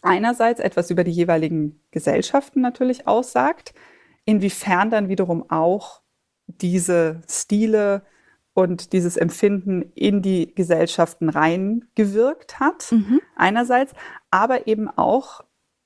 einerseits 0.02 0.60
etwas 0.60 0.92
über 0.92 1.04
die 1.04 1.12
jeweiligen 1.12 1.80
Gesellschaften 1.92 2.62
natürlich 2.62 3.08
aussagt, 3.08 3.74
inwiefern 4.26 4.90
dann 4.90 5.10
wiederum 5.10 5.50
auch 5.50 6.02
diese 6.48 7.22
Stile 7.28 8.04
und 8.54 8.94
dieses 8.94 9.18
Empfinden 9.18 9.92
in 9.96 10.22
die 10.22 10.54
Gesellschaften 10.56 11.30
reingewirkt 11.30 12.60
hat, 12.60 12.92
mhm. 12.92 13.20
einerseits, 13.36 13.94
aber 14.32 14.68
eben 14.68 14.90
auch 14.90 15.42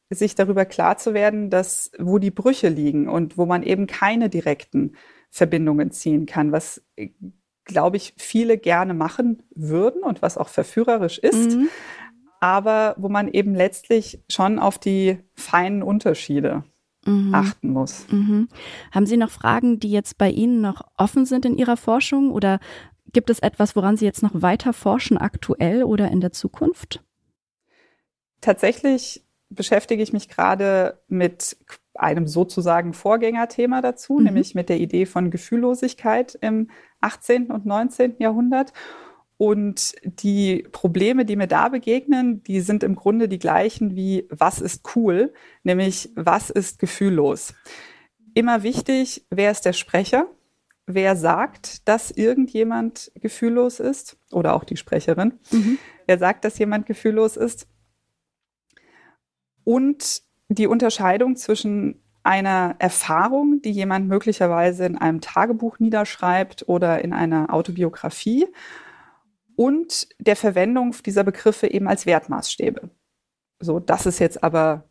sich 0.09 0.35
darüber 0.35 0.65
klar 0.65 0.97
zu 0.97 1.13
werden, 1.13 1.49
dass 1.49 1.91
wo 1.99 2.17
die 2.17 2.31
Brüche 2.31 2.69
liegen 2.69 3.07
und 3.07 3.37
wo 3.37 3.45
man 3.45 3.63
eben 3.63 3.87
keine 3.87 4.29
direkten 4.29 4.93
Verbindungen 5.29 5.91
ziehen 5.91 6.25
kann, 6.25 6.51
was 6.51 6.81
glaube 7.69 7.97
ich, 7.97 8.13
viele 8.17 8.57
gerne 8.57 8.93
machen 8.93 9.43
würden 9.55 10.03
und 10.03 10.21
was 10.21 10.37
auch 10.37 10.49
verführerisch 10.49 11.19
ist, 11.19 11.55
mhm. 11.55 11.69
aber 12.41 12.95
wo 12.97 13.09
man 13.09 13.27
eben 13.29 13.55
letztlich 13.55 14.21
schon 14.29 14.59
auf 14.59 14.79
die 14.79 15.19
feinen 15.35 15.83
Unterschiede 15.83 16.63
mhm. 17.05 17.33
achten 17.33 17.69
muss. 17.69 18.07
Mhm. 18.09 18.49
Haben 18.91 19.05
Sie 19.05 19.17
noch 19.17 19.29
Fragen, 19.29 19.79
die 19.79 19.91
jetzt 19.91 20.17
bei 20.17 20.29
Ihnen 20.29 20.61
noch 20.61 20.81
offen 20.97 21.25
sind 21.25 21.45
in 21.45 21.57
Ihrer 21.57 21.77
Forschung 21.77 22.31
oder 22.31 22.59
gibt 23.13 23.29
es 23.29 23.39
etwas, 23.39 23.75
woran 23.75 23.97
Sie 23.97 24.05
jetzt 24.05 24.23
noch 24.23 24.41
weiter 24.41 24.73
forschen, 24.73 25.17
aktuell 25.17 25.83
oder 25.83 26.09
in 26.09 26.21
der 26.21 26.31
Zukunft? 26.31 27.03
Tatsächlich 28.41 29.23
beschäftige 29.49 30.03
ich 30.03 30.13
mich 30.13 30.29
gerade 30.29 30.99
mit 31.07 31.57
einem 31.95 32.27
sozusagen 32.27 32.93
Vorgängerthema 32.93 33.81
dazu, 33.81 34.13
mhm. 34.13 34.25
nämlich 34.25 34.55
mit 34.55 34.69
der 34.69 34.79
Idee 34.79 35.05
von 35.05 35.31
Gefühllosigkeit 35.31 36.37
im 36.41 36.69
18. 37.01 37.51
und 37.51 37.65
19. 37.65 38.15
Jahrhundert. 38.19 38.73
Und 39.37 39.95
die 40.03 40.67
Probleme, 40.71 41.23
die 41.23 41.37
mir 41.37 41.47
da 41.47 41.69
begegnen, 41.69 42.43
die 42.43 42.59
sind 42.59 42.83
im 42.83 42.95
Grunde 42.95 43.29
die 43.29 43.39
gleichen 43.39 43.95
wie 43.95 44.27
was 44.29 44.59
ist 44.59 44.95
cool, 44.95 45.33
nämlich 45.63 46.11
was 46.15 46.49
ist 46.49 46.77
gefühllos. 46.77 47.53
Immer 48.33 48.63
wichtig, 48.63 49.25
wer 49.29 49.51
ist 49.51 49.65
der 49.65 49.73
Sprecher? 49.73 50.27
Wer 50.85 51.15
sagt, 51.15 51.87
dass 51.87 52.11
irgendjemand 52.11 53.11
gefühllos 53.15 53.79
ist? 53.79 54.17
Oder 54.31 54.55
auch 54.55 54.63
die 54.63 54.77
Sprecherin. 54.77 55.39
Mhm. 55.51 55.77
Wer 56.05 56.17
sagt, 56.17 56.43
dass 56.43 56.57
jemand 56.59 56.85
gefühllos 56.85 57.37
ist? 57.37 57.67
Und 59.69 60.23
die 60.47 60.65
Unterscheidung 60.65 61.35
zwischen 61.35 62.01
einer 62.23 62.75
Erfahrung, 62.79 63.61
die 63.61 63.69
jemand 63.69 64.07
möglicherweise 64.07 64.83
in 64.87 64.97
einem 64.97 65.21
Tagebuch 65.21 65.77
niederschreibt 65.77 66.67
oder 66.67 67.03
in 67.03 67.13
einer 67.13 67.53
Autobiografie 67.53 68.47
und 69.55 70.07
der 70.17 70.35
Verwendung 70.35 70.95
dieser 71.05 71.23
Begriffe 71.23 71.67
eben 71.67 71.87
als 71.87 72.07
Wertmaßstäbe. 72.07 72.89
So, 73.59 73.79
das 73.79 74.07
ist 74.07 74.17
jetzt 74.17 74.43
aber 74.43 74.85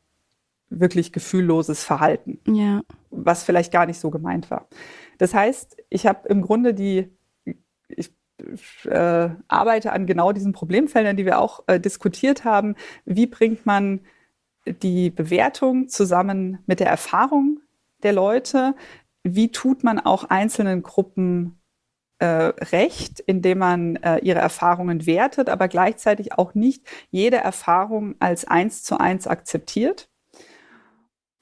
wirklich 0.71 1.13
gefühlloses 1.13 1.83
Verhalten, 1.83 2.39
ja. 2.47 2.83
was 3.11 3.43
vielleicht 3.43 3.73
gar 3.73 3.85
nicht 3.85 3.99
so 3.99 4.11
gemeint 4.11 4.49
war. 4.49 4.69
Das 5.19 5.35
heißt, 5.35 5.77
ich 5.89 6.07
habe 6.07 6.29
im 6.29 6.41
Grunde 6.41 6.73
die, 6.73 7.11
ich 7.89 8.13
äh, 8.85 9.31
arbeite 9.49 9.91
an 9.91 10.07
genau 10.07 10.31
diesen 10.31 10.53
Problemfeldern, 10.53 11.17
die 11.17 11.27
wir 11.27 11.41
auch 11.41 11.65
äh, 11.67 11.81
diskutiert 11.81 12.45
haben. 12.45 12.77
Wie 13.05 13.27
bringt 13.27 13.67
man 13.67 14.03
die 14.75 15.11
Bewertung 15.11 15.89
zusammen 15.89 16.59
mit 16.67 16.81
der 16.81 16.89
Erfahrung 16.89 17.61
der 18.03 18.13
Leute. 18.13 18.75
Wie 19.23 19.51
tut 19.51 19.85
man 19.85 19.99
auch 19.99 20.25
einzelnen 20.25 20.83
Gruppen 20.83 21.61
äh, 22.19 22.27
recht, 22.27 23.21
indem 23.21 23.59
man 23.59 23.97
äh, 23.97 24.19
ihre 24.19 24.41
Erfahrungen 24.41 25.07
wertet, 25.07 25.49
aber 25.49 25.69
gleichzeitig 25.69 26.33
auch 26.33 26.55
nicht 26.55 26.87
jede 27.11 27.37
Erfahrung 27.37 28.15
als 28.19 28.47
eins 28.47 28.83
zu 28.83 28.99
eins 28.99 29.27
akzeptiert? 29.27 30.09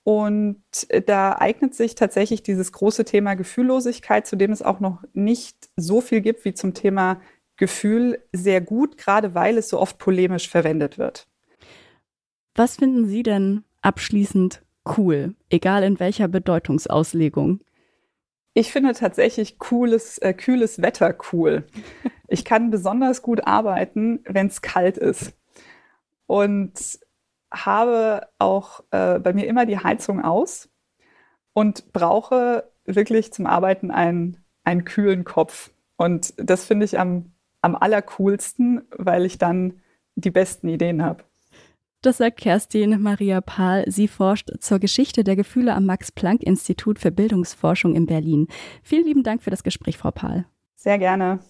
Und 0.05 0.63
da 1.07 1.37
eignet 1.37 1.75
sich 1.75 1.97
tatsächlich 1.97 2.45
dieses 2.45 2.71
große 2.71 3.05
Thema 3.05 3.35
Gefühllosigkeit, 3.35 4.25
zu 4.25 4.37
dem 4.37 4.53
es 4.53 4.63
auch 4.63 4.79
noch 4.79 5.03
nicht 5.15 5.69
so 5.75 6.01
viel 6.01 6.21
gibt 6.21 6.45
wie 6.45 6.55
zum 6.55 6.75
Thema 6.75 7.21
Gefühl, 7.57 8.23
sehr 8.33 8.61
gut, 8.61 8.99
gerade 8.99 9.35
weil 9.35 9.59
es 9.59 9.69
so 9.69 9.81
oft 9.81 9.99
polemisch 9.99 10.49
verwendet 10.49 10.97
wird. 10.97 11.27
Was 12.57 12.77
finden 12.77 13.05
Sie 13.07 13.23
denn 13.23 13.65
abschließend 13.83 14.63
cool, 14.97 15.35
egal 15.51 15.83
in 15.83 16.01
welcher 16.01 16.27
Bedeutungsauslegung? 16.27 17.61
Ich 18.55 18.73
finde 18.73 18.95
tatsächlich 18.95 19.59
cooles, 19.59 20.17
äh, 20.19 20.33
kühles 20.33 20.81
Wetter 20.81 21.15
cool. 21.33 21.67
Ich 22.29 22.45
kann 22.45 22.71
besonders 22.71 23.21
gut 23.21 23.47
arbeiten, 23.47 24.21
wenn 24.25 24.47
es 24.47 24.63
kalt 24.63 24.97
ist. 24.97 25.35
Und 26.27 26.99
habe 27.53 28.27
auch 28.39 28.83
äh, 28.91 29.21
bei 29.21 29.33
mir 29.33 29.47
immer 29.47 29.67
die 29.67 29.79
Heizung 29.79 30.25
aus 30.25 30.69
und 31.53 31.93
brauche 31.93 32.73
wirklich 32.85 33.33
zum 33.33 33.47
Arbeiten 33.47 33.91
einen, 33.91 34.39
einen 34.65 34.85
kühlen 34.85 35.25
Kopf. 35.25 35.71
Und 35.97 36.35
das 36.37 36.65
finde 36.65 36.87
ich 36.87 36.99
am, 36.99 37.33
am 37.61 37.77
allercoolsten, 37.77 38.89
weil 38.91 39.27
ich 39.27 39.39
dann 39.39 39.81
die 40.15 40.31
besten 40.31 40.69
Ideen 40.69 41.05
habe. 41.05 41.23
Das 42.07 42.19
sagt 42.19 42.37
Kerstin 42.37 43.03
Maria 43.03 43.41
Pahl. 43.41 43.83
Sie 43.89 44.07
forscht 44.07 44.53
zur 44.61 44.79
Geschichte 44.79 45.25
der 45.25 45.35
Gefühle 45.35 45.75
am 45.75 45.87
Max-Planck-Institut 45.87 47.01
für 47.01 47.11
Bildungsforschung 47.11 47.97
in 47.97 48.07
Berlin. 48.07 48.47
Vielen 48.85 49.05
lieben 49.05 49.25
Dank 49.25 49.43
für 49.43 49.51
das 49.51 49.65
Gespräch, 49.65 49.99
Frau 49.99 50.13
Pahl. 50.13 50.47
Sehr 50.77 51.01
gerne. 51.01 51.41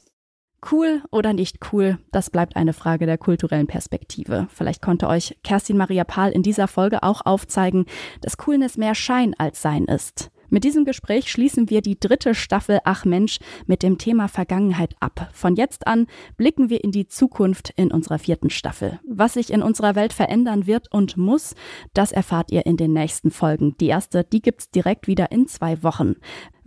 Cool 0.73 1.03
oder 1.11 1.35
nicht 1.35 1.59
cool, 1.71 1.99
das 2.11 2.31
bleibt 2.31 2.57
eine 2.57 2.73
Frage 2.73 3.05
der 3.05 3.19
kulturellen 3.19 3.67
Perspektive. 3.67 4.49
Vielleicht 4.51 4.81
konnte 4.81 5.09
euch 5.09 5.37
Kerstin 5.45 5.77
Maria 5.77 6.05
Pahl 6.05 6.31
in 6.33 6.43
dieser 6.43 6.69
Folge 6.69 7.03
auch 7.03 7.27
aufzeigen, 7.27 7.85
dass 8.23 8.39
Coolness 8.39 8.79
mehr 8.79 8.95
Schein 8.95 9.35
als 9.37 9.61
Sein 9.61 9.85
ist. 9.85 10.31
Mit 10.49 10.65
diesem 10.65 10.85
Gespräch 10.85 11.31
schließen 11.31 11.71
wir 11.71 11.83
die 11.83 11.99
dritte 11.99 12.35
Staffel 12.35 12.79
Ach 12.85 13.05
Mensch 13.05 13.39
mit 13.67 13.83
dem 13.83 13.99
Thema 13.99 14.29
Vergangenheit 14.29 14.95
ab. 15.01 15.29
Von 15.33 15.57
jetzt 15.57 15.87
an 15.87 16.07
blicken 16.37 16.71
wir 16.71 16.83
in 16.85 16.93
die 16.93 17.07
Zukunft 17.07 17.73
in 17.77 17.91
unserer 17.91 18.19
vierten 18.19 18.51
Staffel. 18.51 19.01
Was 19.07 19.35
sich 19.35 19.53
in 19.53 19.63
unserer 19.63 19.95
Welt 19.95 20.13
verändern 20.13 20.67
wird 20.67 20.93
und 20.93 21.17
muss, 21.17 21.55
das 21.95 22.13
erfahrt 22.13 22.53
ihr 22.53 22.67
in 22.67 22.77
den 22.77 22.93
nächsten 22.93 23.31
Folgen. 23.31 23.77
Die 23.79 23.89
erste, 23.89 24.25
die 24.25 24.43
gibt's 24.43 24.71
direkt 24.71 25.07
wieder 25.07 25.33
in 25.33 25.49
zwei 25.49 25.83
Wochen. 25.83 26.17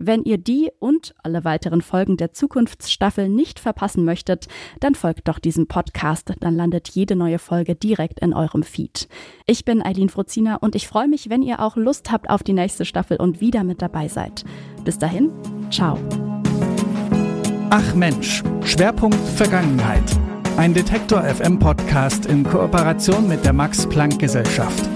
Wenn 0.02 0.24
ihr 0.24 0.38
die 0.38 0.70
und 0.78 1.14
alle 1.22 1.44
weiteren 1.44 1.82
Folgen 1.82 2.16
der 2.16 2.32
Zukunftsstaffel 2.32 3.28
nicht 3.28 3.60
verpassen 3.60 4.06
möchtet, 4.06 4.48
dann 4.80 4.94
folgt 4.94 5.28
doch 5.28 5.38
diesem 5.38 5.66
Podcast, 5.66 6.32
dann 6.40 6.56
landet 6.56 6.88
jede 6.88 7.16
neue 7.16 7.38
Folge 7.38 7.74
direkt 7.74 8.18
in 8.20 8.32
eurem 8.32 8.62
Feed. 8.62 9.08
Ich 9.44 9.66
bin 9.66 9.84
Eileen 9.84 10.08
Fruzina 10.08 10.56
und 10.56 10.74
ich 10.74 10.88
freue 10.88 11.06
mich, 11.06 11.28
wenn 11.28 11.42
ihr 11.42 11.60
auch 11.60 11.76
Lust 11.76 12.10
habt 12.10 12.30
auf 12.30 12.42
die 12.42 12.54
nächste 12.54 12.86
Staffel 12.86 13.18
und 13.18 13.42
wieder 13.42 13.62
mit 13.62 13.82
dabei 13.82 14.08
seid. 14.08 14.42
Bis 14.86 14.98
dahin, 14.98 15.30
ciao. 15.70 15.98
Ach 17.68 17.94
Mensch, 17.94 18.42
Schwerpunkt 18.64 19.18
Vergangenheit. 19.36 20.18
Ein 20.56 20.72
Detektor 20.72 21.22
FM 21.22 21.58
Podcast 21.58 22.24
in 22.24 22.42
Kooperation 22.42 23.28
mit 23.28 23.44
der 23.44 23.52
Max 23.52 23.86
Planck 23.86 24.18
Gesellschaft. 24.18 24.88